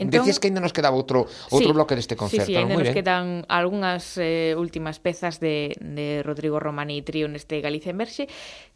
entón, 0.00 0.24
Decías 0.24 0.40
que 0.40 0.48
ainda 0.48 0.64
nos 0.64 0.72
quedaba 0.72 0.96
outro 0.96 1.28
outro 1.52 1.70
sí, 1.70 1.76
bloque 1.76 1.92
deste 1.92 2.16
concerto, 2.16 2.48
sí, 2.48 2.56
sí, 2.56 2.58
ainda 2.58 2.74
nos 2.80 2.88
bien. 2.88 2.96
quedan 2.96 3.44
algunhas 3.52 4.16
eh, 4.16 4.56
últimas 4.56 4.98
pezas 5.04 5.36
de, 5.36 5.76
de 5.80 6.24
Rodrigo 6.24 6.56
Romani 6.58 6.96
e 6.96 7.04
Trío 7.04 7.28
neste 7.28 7.60
Galicia 7.60 7.92
Emerxe. 7.92 8.24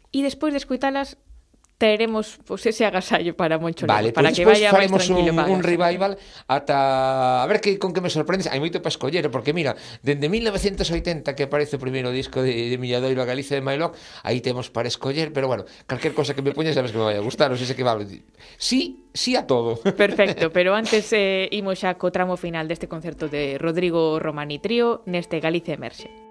E 0.09 0.25
despois 0.25 0.53
de 0.53 0.61
escuitalas 0.61 1.21
teremos 1.79 2.37
pues, 2.45 2.65
ese 2.65 2.85
agasallo 2.85 3.35
para 3.35 3.57
Moncholejo, 3.57 3.95
vale, 3.95 4.11
para 4.11 4.29
pues, 4.29 4.37
que 4.37 4.45
vaya 4.45 4.69
máis 4.75 4.91
tranquilo. 4.91 5.31
Un, 5.31 5.39
un 5.39 5.61
revival 5.63 6.19
¿eh? 6.19 6.45
ata... 6.45 7.41
A 7.41 7.47
ver 7.47 7.63
que 7.63 7.79
con 7.79 7.95
que 7.95 8.03
me 8.03 8.11
sorprendes. 8.11 8.51
Hai 8.51 8.59
moito 8.59 8.83
para 8.83 8.91
escoller, 8.91 9.31
porque 9.31 9.55
mira, 9.55 9.79
dende 10.03 10.27
1980 10.27 11.33
que 11.33 11.47
aparece 11.47 11.79
o 11.79 11.81
primeiro 11.81 12.11
disco 12.11 12.43
de, 12.43 12.51
de 12.51 12.75
Milladoiro 12.75 13.23
a 13.23 13.25
Galicia 13.25 13.55
de 13.55 13.63
Mailoc, 13.63 13.95
aí 14.27 14.43
temos 14.43 14.67
para 14.67 14.91
escoller, 14.91 15.31
pero 15.31 15.47
bueno, 15.47 15.63
calquer 15.87 16.11
cosa 16.11 16.35
que 16.35 16.43
me 16.43 16.51
poñas 16.51 16.75
sabes 16.75 16.91
que 16.91 16.99
me 16.99 17.07
vai 17.07 17.15
a 17.15 17.23
gustar, 17.23 17.47
non 17.47 17.55
sei 17.55 17.65
se 17.65 17.79
que 17.79 17.87
vale. 17.87 18.03
Sí, 18.59 19.07
sí 19.15 19.39
a 19.39 19.47
todo. 19.47 19.79
Perfecto, 19.79 20.51
pero 20.55 20.75
antes 20.75 21.07
eh, 21.15 21.47
imos 21.55 21.79
xa 21.79 21.95
co 21.95 22.11
tramo 22.11 22.35
final 22.35 22.67
deste 22.67 22.91
concerto 22.91 23.31
de 23.31 23.55
Rodrigo 23.55 24.19
Romani 24.19 24.59
Trío 24.59 25.07
neste 25.07 25.39
Galicia 25.39 25.79
Emerxe. 25.79 26.28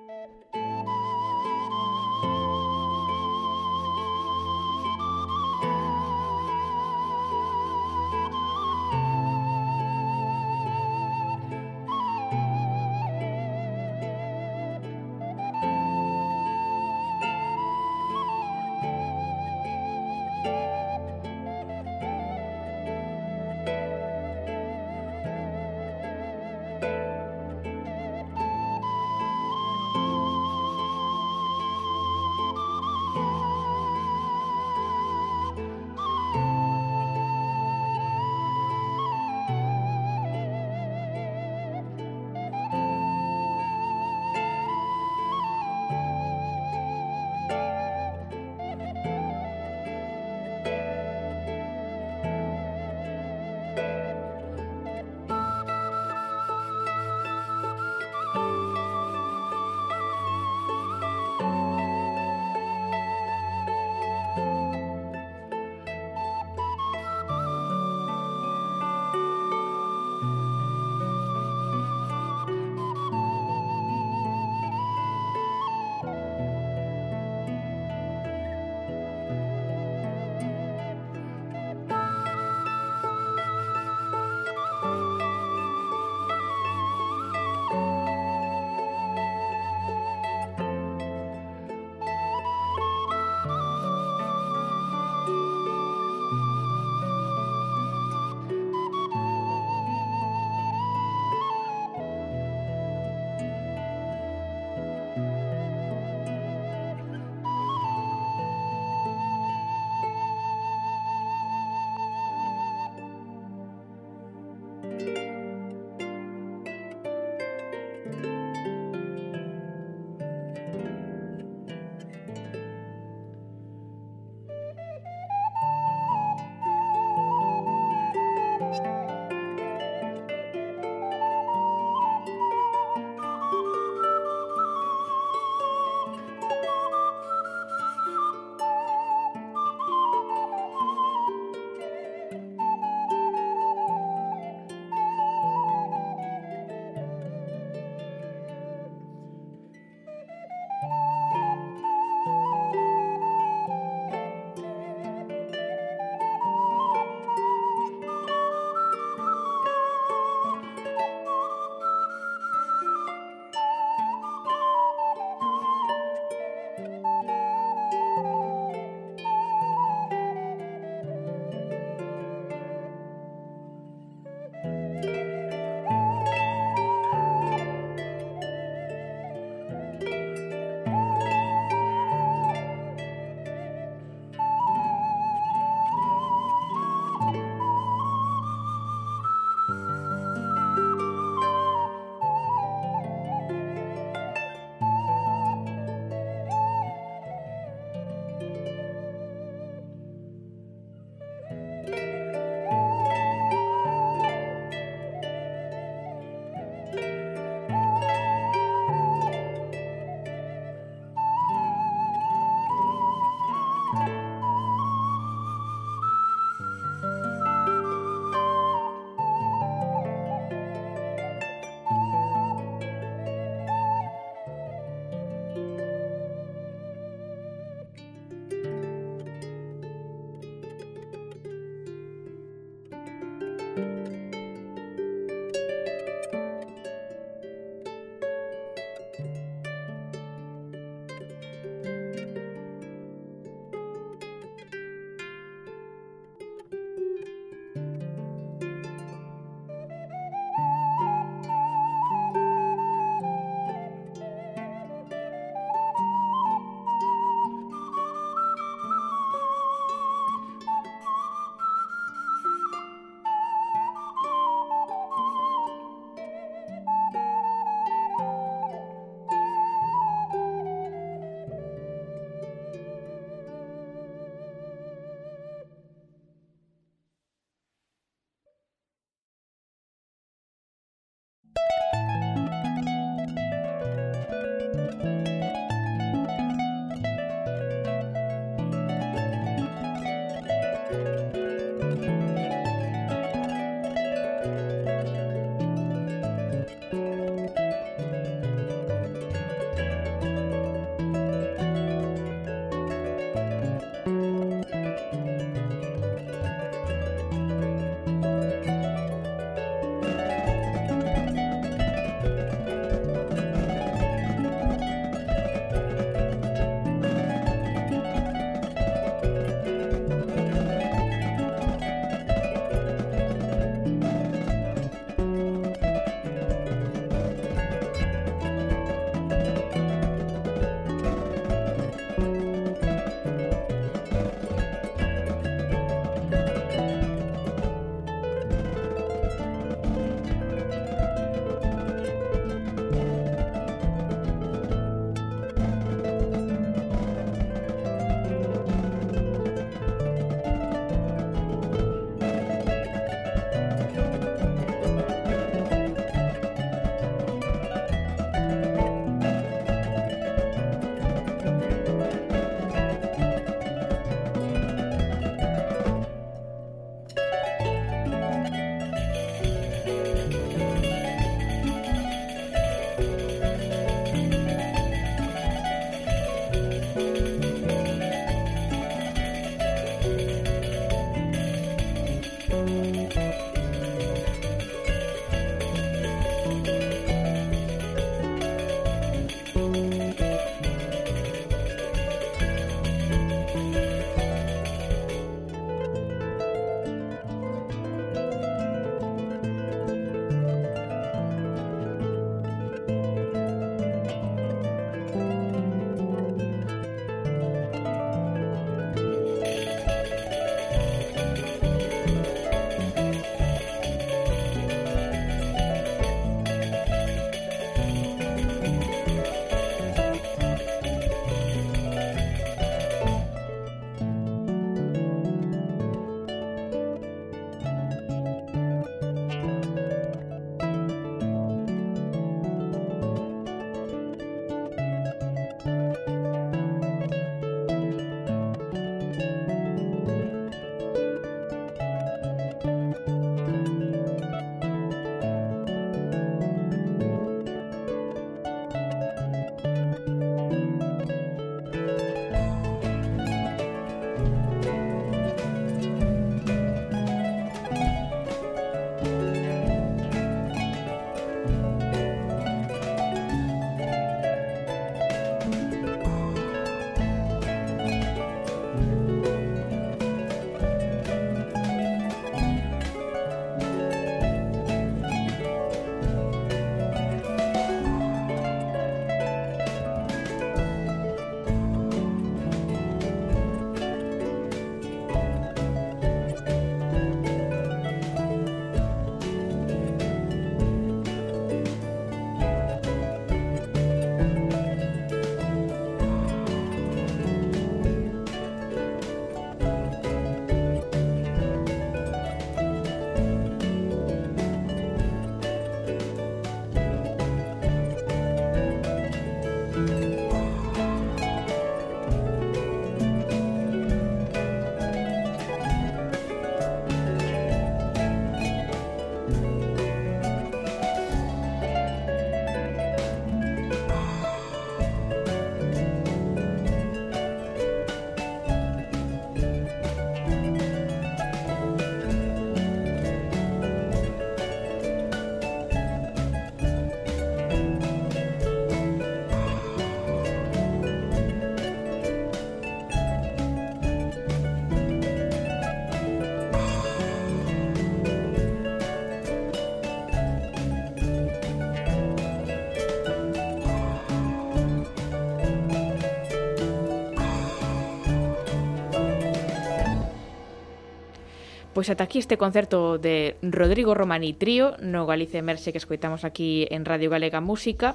Pois 561.78 561.90
ata 561.90 562.10
aquí 562.10 562.18
este 562.18 562.34
concerto 562.36 562.98
de 562.98 563.36
Rodrigo 563.40 563.94
Romani 563.94 564.32
Trío 564.32 564.74
no 564.82 565.06
Galicia 565.06 565.38
Emerxe 565.38 565.70
que 565.70 565.78
escoitamos 565.78 566.24
aquí 566.24 566.66
en 566.74 566.82
Radio 566.82 567.08
Galega 567.08 567.38
Música. 567.38 567.94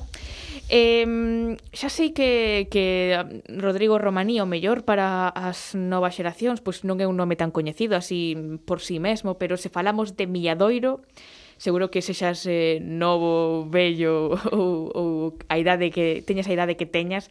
Eh, 0.72 1.04
xa 1.76 1.92
sei 1.92 2.16
que, 2.16 2.72
que 2.72 3.20
Rodrigo 3.52 4.00
Romaní 4.00 4.40
o 4.40 4.48
mellor 4.48 4.88
para 4.88 5.28
as 5.28 5.76
novas 5.76 6.16
xeracións 6.16 6.64
pois 6.64 6.88
non 6.88 7.04
é 7.04 7.06
un 7.12 7.20
nome 7.20 7.36
tan 7.36 7.52
coñecido 7.52 8.00
así 8.00 8.40
por 8.64 8.80
si 8.80 8.96
sí 8.96 8.98
mesmo, 9.04 9.36
pero 9.36 9.60
se 9.60 9.68
falamos 9.68 10.16
de 10.16 10.32
Milladoiro, 10.32 11.04
seguro 11.60 11.92
que 11.92 12.00
sexas 12.00 12.48
eh, 12.48 12.80
novo, 12.80 13.68
bello 13.68 14.32
ou, 14.56 14.96
ou 14.96 15.10
a 15.52 15.60
idade 15.60 15.92
que 15.92 16.24
teñas 16.24 16.48
a 16.48 16.56
idade 16.56 16.80
que 16.80 16.88
teñas, 16.88 17.28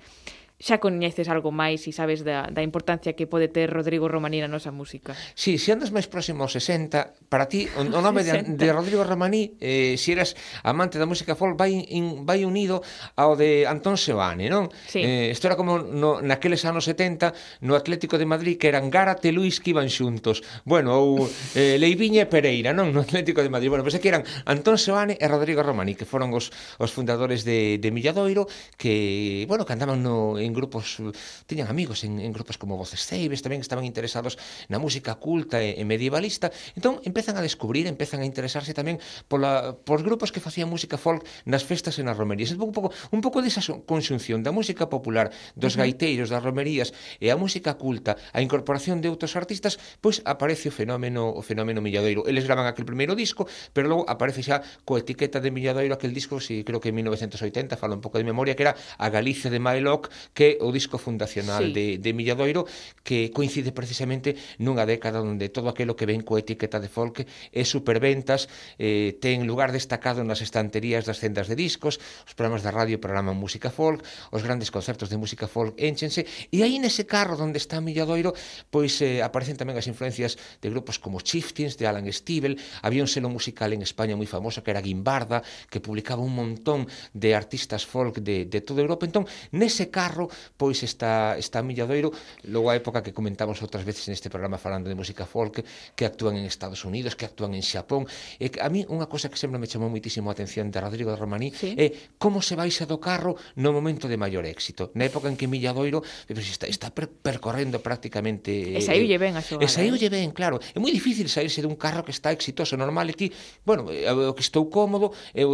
xa 0.63 0.79
coñeces 0.79 1.27
algo 1.27 1.51
máis 1.51 1.83
e 1.91 1.93
sabes 1.93 2.23
da, 2.23 2.47
da 2.47 2.63
importancia 2.63 3.19
que 3.19 3.27
pode 3.27 3.51
ter 3.51 3.67
Rodrigo 3.67 4.07
Romaní 4.07 4.39
na 4.39 4.47
nosa 4.47 4.71
música. 4.71 5.19
Sí, 5.35 5.59
se 5.59 5.75
andas 5.75 5.91
máis 5.91 6.07
próximo 6.07 6.47
aos 6.47 6.55
60, 6.55 7.27
para 7.27 7.51
ti 7.51 7.67
o, 7.75 7.83
o 7.83 7.99
nome 7.99 8.23
de, 8.23 8.47
de 8.61 8.69
Rodrigo 8.71 9.03
Romaní, 9.03 9.59
eh, 9.59 9.99
se 9.99 10.13
si 10.13 10.15
eras 10.15 10.39
amante 10.63 11.03
da 11.03 11.09
música 11.11 11.35
folk, 11.35 11.59
vai, 11.59 11.83
in, 11.91 12.23
vai 12.23 12.47
unido 12.47 12.79
ao 13.19 13.35
de 13.35 13.67
Antón 13.67 13.99
Sebane, 13.99 14.47
non? 14.47 14.71
Sí. 14.87 15.03
Eh, 15.03 15.35
isto 15.35 15.51
era 15.51 15.59
como 15.59 15.83
no, 15.83 16.23
naqueles 16.23 16.63
anos 16.63 16.87
70, 16.87 17.35
no 17.67 17.75
Atlético 17.75 18.15
de 18.15 18.29
Madrid, 18.29 18.55
que 18.55 18.71
eran 18.71 18.87
Gárate 18.87 19.33
e 19.33 19.35
Luis 19.35 19.59
que 19.59 19.75
iban 19.75 19.91
xuntos. 19.91 20.47
Bueno, 20.63 20.95
ou 20.95 21.27
eh, 21.59 21.75
Leiviña 21.75 22.23
e 22.23 22.31
Pereira, 22.31 22.71
non? 22.71 22.95
No 22.95 23.03
Atlético 23.03 23.43
de 23.43 23.51
Madrid. 23.51 23.73
Bueno, 23.73 23.83
pois 23.83 23.99
pues 23.99 24.05
que 24.05 24.13
eran 24.15 24.23
Antón 24.47 24.79
Sebane 24.79 25.19
e 25.19 25.27
Rodrigo 25.27 25.67
Romaní, 25.67 25.99
que 25.99 26.07
foron 26.07 26.31
os, 26.37 26.55
os 26.79 26.91
fundadores 26.95 27.43
de, 27.43 27.83
de 27.83 27.89
Milladoiro, 27.91 28.47
que, 28.79 29.49
bueno, 29.51 29.67
que 29.67 29.73
andaban 29.75 30.05
no, 30.05 30.37
en 30.37 30.52
en 30.53 30.55
grupos, 30.55 31.01
tiñan 31.49 31.73
amigos 31.73 32.05
en, 32.05 32.21
en 32.21 32.33
grupos 32.37 32.61
como 32.61 32.77
Voces 32.77 33.09
Ceibes, 33.09 33.41
tamén 33.41 33.65
estaban 33.65 33.89
interesados 33.89 34.37
na 34.69 34.77
música 34.77 35.17
culta 35.17 35.65
e, 35.65 35.81
e 35.81 35.83
medievalista, 35.89 36.53
entón 36.77 37.01
empezan 37.09 37.41
a 37.41 37.43
descubrir, 37.43 37.89
empezan 37.89 38.21
a 38.21 38.29
interesarse 38.29 38.77
tamén 38.77 39.01
pola, 39.33 39.73
por 39.73 40.05
grupos 40.05 40.29
que 40.29 40.45
facían 40.45 40.69
música 40.69 41.01
folk 41.01 41.25
nas 41.49 41.65
festas 41.65 41.97
e 41.97 42.05
nas 42.05 42.21
romerías. 42.21 42.53
Un 42.53 42.77
pouco, 42.77 42.93
un 43.09 43.25
pouco 43.25 43.41
desa 43.41 43.65
conxunción 43.89 44.45
da 44.45 44.53
música 44.53 44.93
popular, 44.93 45.33
dos 45.57 45.75
uh 45.75 45.81
-huh. 45.81 45.89
gaiteiros, 45.89 46.29
das 46.29 46.45
romerías 46.45 46.93
e 47.17 47.33
a 47.33 47.37
música 47.41 47.81
culta, 47.81 48.21
a 48.37 48.45
incorporación 48.45 49.01
de 49.01 49.09
outros 49.09 49.33
artistas, 49.41 49.81
pois 50.05 50.21
aparece 50.29 50.69
o 50.69 50.75
fenómeno 50.75 51.33
o 51.33 51.41
fenómeno 51.41 51.81
milladoiro. 51.81 52.29
Eles 52.29 52.45
graban 52.45 52.69
aquel 52.69 52.85
primeiro 52.85 53.17
disco, 53.17 53.49
pero 53.73 53.89
logo 53.89 54.05
aparece 54.05 54.45
xa 54.45 54.61
co 54.85 55.01
etiqueta 55.01 55.41
de 55.41 55.49
milladoiro 55.49 55.97
aquel 55.97 56.13
disco, 56.13 56.37
si 56.43 56.61
creo 56.67 56.83
que 56.83 56.93
en 56.93 57.01
1980, 57.01 57.81
falo 57.81 57.97
un 57.97 58.03
pouco 58.05 58.19
de 58.19 58.27
memoria, 58.27 58.53
que 58.53 58.67
era 58.67 58.75
a 58.99 59.09
Galicia 59.09 59.49
de 59.49 59.63
Mylock, 59.63 60.11
que 60.35 60.42
que 60.43 60.59
o 60.59 60.75
disco 60.75 60.99
fundacional 60.99 61.71
sí. 61.71 61.73
de, 61.73 61.87
de 62.03 62.11
Milladoiro 62.11 62.67
que 63.07 63.31
coincide 63.31 63.71
precisamente 63.71 64.35
nunha 64.59 64.83
década 64.83 65.23
onde 65.23 65.55
todo 65.55 65.71
aquilo 65.71 65.95
que 65.95 66.03
ven 66.03 66.27
coa 66.27 66.43
etiqueta 66.43 66.83
de 66.83 66.91
folk 66.91 67.23
é 67.55 67.63
superventas 67.63 68.51
eh, 68.75 69.15
ten 69.23 69.47
lugar 69.47 69.71
destacado 69.71 70.27
nas 70.27 70.43
estanterías 70.43 71.07
das 71.07 71.23
cendas 71.23 71.47
de 71.47 71.55
discos 71.55 72.03
os 72.27 72.35
programas 72.35 72.67
da 72.67 72.75
radio 72.75 72.99
programan 72.99 73.39
música 73.39 73.71
folk 73.71 74.03
os 74.35 74.43
grandes 74.43 74.75
concertos 74.75 75.07
de 75.07 75.15
música 75.15 75.47
folk 75.47 75.79
énchense 75.79 76.27
e 76.51 76.67
aí 76.67 76.83
nese 76.83 77.07
carro 77.07 77.39
onde 77.39 77.63
está 77.63 77.79
Milladoiro 77.79 78.35
pois 78.67 78.99
eh, 78.99 79.23
aparecen 79.23 79.55
tamén 79.55 79.79
as 79.79 79.87
influencias 79.87 80.35
de 80.59 80.75
grupos 80.75 80.99
como 80.99 81.23
Chieftains 81.23 81.79
de 81.79 81.87
Alan 81.87 82.11
Stivell, 82.11 82.59
había 82.83 83.07
un 83.07 83.11
selo 83.11 83.31
musical 83.31 83.71
en 83.71 83.87
España 83.87 84.19
moi 84.19 84.27
famoso 84.27 84.67
que 84.67 84.75
era 84.75 84.83
Guimbarda 84.83 85.47
que 85.71 85.79
publicaba 85.79 86.27
un 86.27 86.35
montón 86.35 86.91
de 87.15 87.39
artistas 87.39 87.87
folk 87.87 88.19
de, 88.19 88.51
de 88.51 88.59
toda 88.59 88.83
Europa 88.83 89.07
entón 89.07 89.31
nese 89.55 89.87
carro 89.87 90.22
Ferro, 90.23 90.31
pois 90.57 90.83
está, 90.83 91.37
está 91.39 91.63
Milladoiro, 91.63 92.13
logo 92.45 92.71
a 92.71 92.77
época 92.77 93.03
que 93.03 93.13
comentamos 93.13 93.59
outras 93.63 93.83
veces 93.85 94.07
neste 94.07 94.31
programa 94.31 94.59
falando 94.59 94.87
de 94.87 94.95
música 94.95 95.27
folk, 95.27 95.65
que 95.97 96.05
actúan 96.05 96.37
en 96.37 96.45
Estados 96.45 96.85
Unidos, 96.85 97.17
que 97.17 97.27
actúan 97.27 97.55
en 97.55 97.63
Xapón. 97.63 98.07
E 98.39 98.51
a 98.61 98.69
mí 98.71 98.87
unha 98.87 99.07
cosa 99.11 99.27
que 99.27 99.39
sempre 99.39 99.59
me 99.59 99.67
chamou 99.67 99.91
moitísimo 99.91 100.31
a 100.31 100.35
atención 100.35 100.71
de 100.71 100.79
Rodrigo 100.79 101.11
de 101.11 101.19
Romaní 101.19 101.51
sí. 101.51 101.75
é 101.75 102.15
como 102.19 102.43
se 102.43 102.55
baixa 102.55 102.87
do 102.87 103.03
carro 103.03 103.35
no 103.59 103.75
momento 103.75 104.07
de 104.07 104.19
maior 104.19 104.47
éxito. 104.47 104.95
Na 104.95 105.09
época 105.09 105.27
en 105.27 105.37
que 105.39 105.51
Milladoiro 105.51 106.03
pues, 106.03 106.47
está, 106.47 106.67
está 106.71 106.95
per, 106.95 107.11
percorrendo 107.11 107.83
prácticamente... 107.83 108.79
E 108.79 108.81
saiulle 108.83 109.19
ben 109.19 109.35
a 109.35 109.43
xogar. 109.43 109.67
E 109.67 109.69
saiulle 109.71 110.09
ben, 110.13 110.31
claro. 110.31 110.63
É 110.75 110.79
moi 110.79 110.93
difícil 110.93 111.27
saírse 111.27 111.65
dun 111.65 111.75
carro 111.75 112.07
que 112.07 112.15
está 112.15 112.31
exitoso. 112.31 112.79
Normal 112.79 113.11
e 113.11 113.15
ti, 113.15 113.27
bueno, 113.67 113.89
o 113.91 114.35
que 114.35 114.45
estou 114.45 114.67
cómodo, 114.69 115.13
eu, 115.35 115.51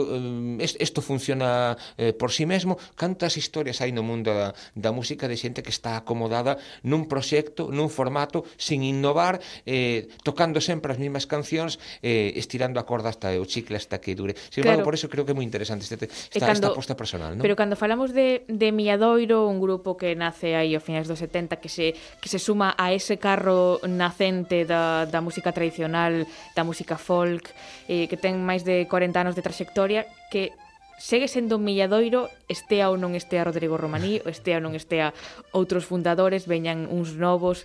isto 0.60 1.00
funciona 1.02 1.76
eh, 1.98 2.12
por 2.12 2.30
si 2.30 2.38
sí 2.38 2.44
mesmo. 2.46 2.78
Cantas 2.94 3.36
historias 3.36 3.80
hai 3.82 3.90
no 3.90 4.02
mundo 4.02 4.30
da, 4.30 4.54
da 4.74 4.90
música 4.92 5.26
de 5.28 5.36
xente 5.36 5.62
que 5.62 5.72
está 5.72 5.96
acomodada 5.98 6.58
nun 6.84 7.06
proxecto, 7.10 7.70
nun 7.72 7.88
formato, 7.88 8.44
sin 8.56 8.84
innovar, 8.84 9.40
eh, 9.64 10.08
tocando 10.22 10.60
sempre 10.60 10.92
as 10.92 10.98
mesmas 10.98 11.26
cancións, 11.26 11.80
eh, 12.02 12.32
estirando 12.36 12.78
a 12.80 12.86
corda 12.86 13.10
hasta 13.10 13.34
o 13.38 13.44
chicle 13.46 13.76
hasta 13.76 14.00
que 14.00 14.14
dure. 14.14 14.34
Sin 14.50 14.62
claro. 14.62 14.80
embargo, 14.80 14.88
por 14.88 14.94
eso 14.94 15.08
creo 15.08 15.24
que 15.24 15.32
é 15.32 15.36
moi 15.36 15.46
interesante 15.46 15.84
este, 15.84 16.08
esta, 16.08 16.46
cando, 16.46 16.52
esta 16.52 16.68
aposta 16.72 16.94
personal. 16.94 17.36
¿no? 17.36 17.42
Pero 17.42 17.56
cando 17.56 17.74
falamos 17.76 18.12
de, 18.12 18.44
de 18.48 18.72
Miadoiro, 18.72 19.46
un 19.48 19.60
grupo 19.60 19.96
que 19.96 20.14
nace 20.14 20.54
aí 20.54 20.74
ao 20.74 20.82
finais 20.82 21.06
dos 21.06 21.20
70, 21.20 21.58
que 21.58 21.68
se, 21.68 21.94
que 22.20 22.28
se 22.28 22.38
suma 22.38 22.74
a 22.76 22.92
ese 22.92 23.18
carro 23.18 23.80
nacente 23.86 24.64
da, 24.64 25.06
da 25.06 25.20
música 25.20 25.52
tradicional, 25.52 26.26
da 26.54 26.62
música 26.62 26.96
folk, 26.96 27.50
eh, 27.88 28.06
que 28.06 28.16
ten 28.16 28.40
máis 28.40 28.62
de 28.62 28.86
40 28.86 29.20
anos 29.20 29.34
de 29.34 29.42
trayectoria, 29.42 30.06
que 30.30 30.52
segue 30.98 31.30
sendo 31.30 31.56
un 31.56 31.64
milladoiro, 31.64 32.28
estea 32.50 32.90
ou 32.90 32.98
non 32.98 33.14
estea 33.14 33.46
Rodrigo 33.46 33.78
Romaní, 33.78 34.18
estea 34.26 34.58
ou 34.58 34.64
non 34.66 34.74
estea 34.74 35.14
outros 35.54 35.86
fundadores, 35.86 36.50
veñan 36.50 36.90
uns 36.90 37.14
novos, 37.14 37.64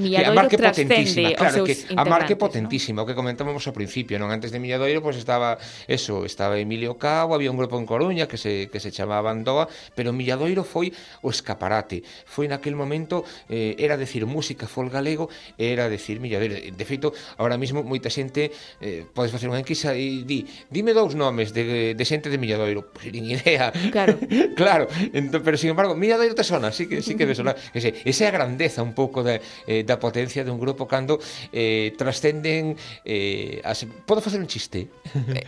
Milladoiro 0.00 0.32
a 0.32 0.42
marca 0.42 0.56
potentísima, 0.56 1.30
claro, 1.36 1.64
que 1.64 1.76
a 1.94 2.04
marca 2.08 2.34
potentísima, 2.34 2.96
¿no? 2.98 3.02
o 3.04 3.06
que 3.06 3.14
comentábamos 3.14 3.62
ao 3.68 3.76
principio, 3.76 4.16
non 4.16 4.32
antes 4.32 4.48
de 4.50 4.58
Milladoiro 4.58 5.04
pois 5.04 5.20
pues, 5.20 5.22
estaba 5.22 5.60
eso, 5.84 6.24
estaba 6.24 6.56
Emilio 6.56 6.96
Cabo, 6.96 7.36
había 7.36 7.52
un 7.52 7.60
grupo 7.60 7.76
en 7.76 7.84
Coruña 7.84 8.24
que 8.24 8.40
se 8.40 8.72
que 8.72 8.80
se 8.80 8.90
chamaba 8.90 9.30
Andoa, 9.30 9.68
pero 9.94 10.16
Milladoiro 10.16 10.64
foi 10.64 10.90
o 11.20 11.28
escaparate. 11.28 12.00
Foi 12.24 12.48
naquel 12.48 12.74
momento 12.74 13.28
eh, 13.52 13.76
era 13.76 14.00
decir 14.00 14.24
música 14.24 14.64
fol 14.64 14.88
galego, 14.88 15.28
era 15.60 15.92
decir 15.92 16.18
Milladoiro. 16.18 16.56
De 16.56 16.84
feito, 16.88 17.12
ahora 17.36 17.60
mesmo 17.60 17.84
moita 17.84 18.08
xente 18.08 18.50
eh, 18.80 19.04
podes 19.04 19.30
facer 19.30 19.52
unha 19.52 19.60
enquisa 19.60 19.92
e 19.92 20.24
di, 20.24 20.48
dime 20.72 20.96
dous 20.96 21.12
nomes 21.12 21.52
de, 21.52 21.92
de 21.92 22.04
xente 22.08 22.32
de 22.32 22.40
Milladoiro, 22.40 22.88
pois 22.88 23.10
pues, 23.10 23.12
nin 23.12 23.28
idea. 23.28 23.68
Claro. 23.92 24.16
claro, 24.60 24.84
entón, 25.12 25.42
pero 25.44 25.56
sin 25.60 25.76
embargo, 25.76 25.92
Milladoiro 25.94 26.34
te 26.34 26.44
sona, 26.44 26.72
sí 26.72 26.88
que 26.88 27.02
sí 27.02 27.14
que 27.14 27.26
me 27.26 27.34
sona, 27.34 27.54
ese, 27.74 28.00
esa 28.04 28.24
é 28.24 28.28
a 28.28 28.36
grandeza 28.36 28.82
un 28.82 28.94
pouco 28.94 29.22
de, 29.22 29.40
eh, 29.66 29.82
da 29.90 29.98
potencia 29.98 30.46
dun 30.46 30.62
grupo 30.62 30.86
cando 30.86 31.18
eh, 31.50 31.90
trascenden 31.98 32.78
eh, 33.02 33.58
as... 33.66 33.82
Podo 34.06 34.22
facer 34.22 34.38
un 34.38 34.46
chiste? 34.46 34.86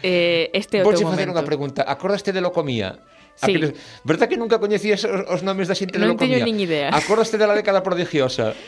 Eh, 0.02 0.50
este 0.50 0.78
é 0.78 0.82
o 0.82 0.90
teu 0.90 1.06
momento. 1.06 1.14
facer 1.14 1.28
unha 1.30 1.46
pregunta. 1.46 1.86
Acordaste 1.86 2.34
de 2.34 2.42
Locomía? 2.42 2.98
Sí. 3.34 3.50
Aqueles... 3.50 3.74
Verdad 4.04 4.28
que 4.28 4.36
nunca 4.36 4.60
coñecías 4.60 5.02
os, 5.04 5.24
os 5.26 5.40
nomes 5.42 5.66
da 5.66 5.74
xente 5.74 5.96
non 5.98 6.14
de 6.14 6.14
Locomía? 6.14 6.38
Non 6.38 6.44
teño 6.44 6.46
nin 6.46 6.58
idea. 6.60 6.92
Acordaste 6.92 7.40
da 7.40 7.48
década 7.50 7.80
prodigiosa? 7.80 8.52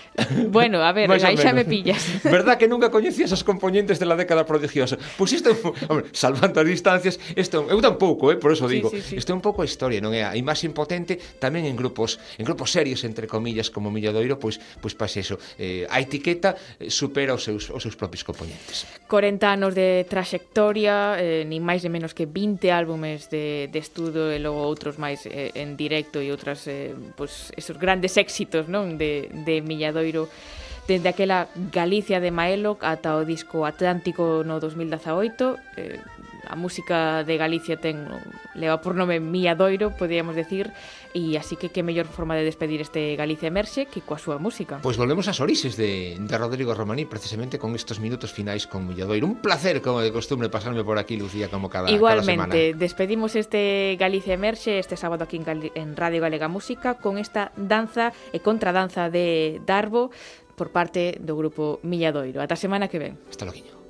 Bueno, 0.51 0.83
a 0.83 0.93
ver, 0.93 1.11
aí 1.27 1.37
xa 1.37 1.53
me 1.53 1.65
pillas. 1.67 2.01
Verdad 2.25 2.59
que 2.59 2.67
nunca 2.67 2.91
coñecías 2.91 3.31
os 3.31 3.43
componentes 3.43 3.99
de 3.99 4.07
la 4.07 4.17
década 4.17 4.47
prodigiosa? 4.47 4.99
Pois 5.19 5.31
isto, 5.35 5.51
hombre, 5.89 6.11
salvando 6.15 6.59
as 6.59 6.67
distancias, 6.67 7.19
isto, 7.35 7.67
eu 7.71 7.79
tampouco, 7.83 8.31
eh, 8.33 8.39
por 8.39 8.55
eso 8.55 8.67
digo, 8.67 8.91
sí, 8.91 9.03
sí, 9.03 9.15
sí. 9.15 9.15
isto 9.21 9.31
é 9.31 9.37
un 9.37 9.45
pouco 9.45 9.63
a 9.63 9.67
historia, 9.67 10.01
non 10.01 10.15
é? 10.15 10.23
A 10.25 10.35
imaxe 10.39 10.67
impotente 10.67 11.19
tamén 11.39 11.67
en 11.67 11.75
grupos 11.77 12.19
en 12.39 12.45
grupos 12.47 12.71
serios, 12.71 13.03
entre 13.05 13.27
comillas, 13.27 13.71
como 13.71 13.91
Milladoiro, 13.91 14.39
pois, 14.39 14.59
pois 14.81 14.95
pase 14.95 15.21
eso. 15.21 15.39
Eh, 15.59 15.87
a 15.91 15.99
etiqueta 16.01 16.55
eh, 16.79 16.91
supera 16.91 17.35
os 17.35 17.43
seus, 17.43 17.71
os 17.71 17.83
seus 17.83 17.95
propios 17.99 18.23
componentes. 18.23 18.87
40 19.07 19.45
anos 19.47 19.73
de 19.75 20.07
traxectoria, 20.07 21.19
eh, 21.19 21.43
nin 21.47 21.63
máis 21.63 21.83
de 21.83 21.91
menos 21.91 22.15
que 22.15 22.27
20 22.27 22.71
álbumes 22.71 23.29
de, 23.31 23.67
de 23.71 23.79
estudo 23.79 24.31
e 24.31 24.39
logo 24.39 24.54
outros 24.61 25.01
máis 25.01 25.27
eh, 25.27 25.51
en 25.59 25.75
directo 25.75 26.23
e 26.23 26.31
outras 26.31 26.67
eh, 26.71 26.95
pues, 27.19 27.51
esos 27.59 27.79
grandes 27.81 28.15
éxitos 28.15 28.71
non? 28.71 28.95
De, 29.01 29.33
de 29.33 29.65
Milladoiro 29.65 30.31
dende 30.87 31.09
aquela 31.09 31.49
Galicia 31.73 32.21
de 32.21 32.31
Maelo 32.31 32.77
ata 32.81 33.17
o 33.17 33.25
disco 33.25 33.65
Atlántico 33.65 34.45
no 34.45 34.61
2018 34.61 35.57
eh, 35.81 35.99
a 36.49 36.57
música 36.57 37.25
de 37.25 37.37
Galicia 37.37 37.77
ten 37.81 38.09
leva 38.55 38.81
por 38.81 38.95
nome 38.95 39.21
Mía 39.21 39.55
Doiro, 39.55 39.95
podíamos 39.97 40.37
decir, 40.37 40.73
e 41.15 41.39
así 41.39 41.55
que 41.55 41.71
que 41.71 41.87
mellor 41.87 42.11
forma 42.11 42.35
de 42.35 42.43
despedir 42.43 42.83
este 42.83 43.15
Galicia 43.15 43.49
Emerxe 43.49 43.87
que 43.87 44.03
coa 44.03 44.19
súa 44.19 44.43
música. 44.43 44.83
Pois 44.83 44.99
volvemos 44.99 45.31
ás 45.31 45.39
orixes 45.39 45.79
de, 45.79 46.19
de 46.19 46.35
Rodrigo 46.35 46.75
Romaní 46.75 47.07
precisamente 47.07 47.59
con 47.59 47.75
estos 47.79 48.03
minutos 48.03 48.35
finais 48.35 48.67
con 48.67 48.89
Mía 48.89 49.07
Doiro. 49.07 49.27
Un 49.27 49.39
placer, 49.39 49.79
como 49.79 50.03
de 50.03 50.11
costumbre, 50.11 50.51
pasarme 50.51 50.83
por 50.83 50.99
aquí, 50.99 51.17
Lucía, 51.17 51.47
como 51.47 51.71
cada, 51.71 51.91
Igualmente, 51.91 52.37
cada 52.37 52.53
semana. 52.53 52.79
despedimos 52.79 53.37
este 53.37 53.97
Galicia 53.99 54.35
Emerxe 54.35 54.79
este 54.79 54.97
sábado 54.97 55.25
aquí 55.25 55.37
en, 55.37 55.45
Gal 55.45 55.71
en 55.75 55.97
Radio 55.97 56.21
Galega 56.21 56.49
Música 56.49 56.95
con 56.99 57.19
esta 57.19 57.53
danza 57.57 58.13
e 58.33 58.41
contradanza 58.43 59.11
de 59.11 59.61
Darbo 59.63 60.11
por 60.55 60.71
parte 60.71 61.19
do 61.21 61.35
grupo 61.35 61.79
Milladoiro. 61.83 62.43
Ata 62.43 62.57
semana 62.57 62.89
que 62.89 62.99
ven. 62.99 63.15
Hasta 63.31 63.45
loquiño. 63.45 63.84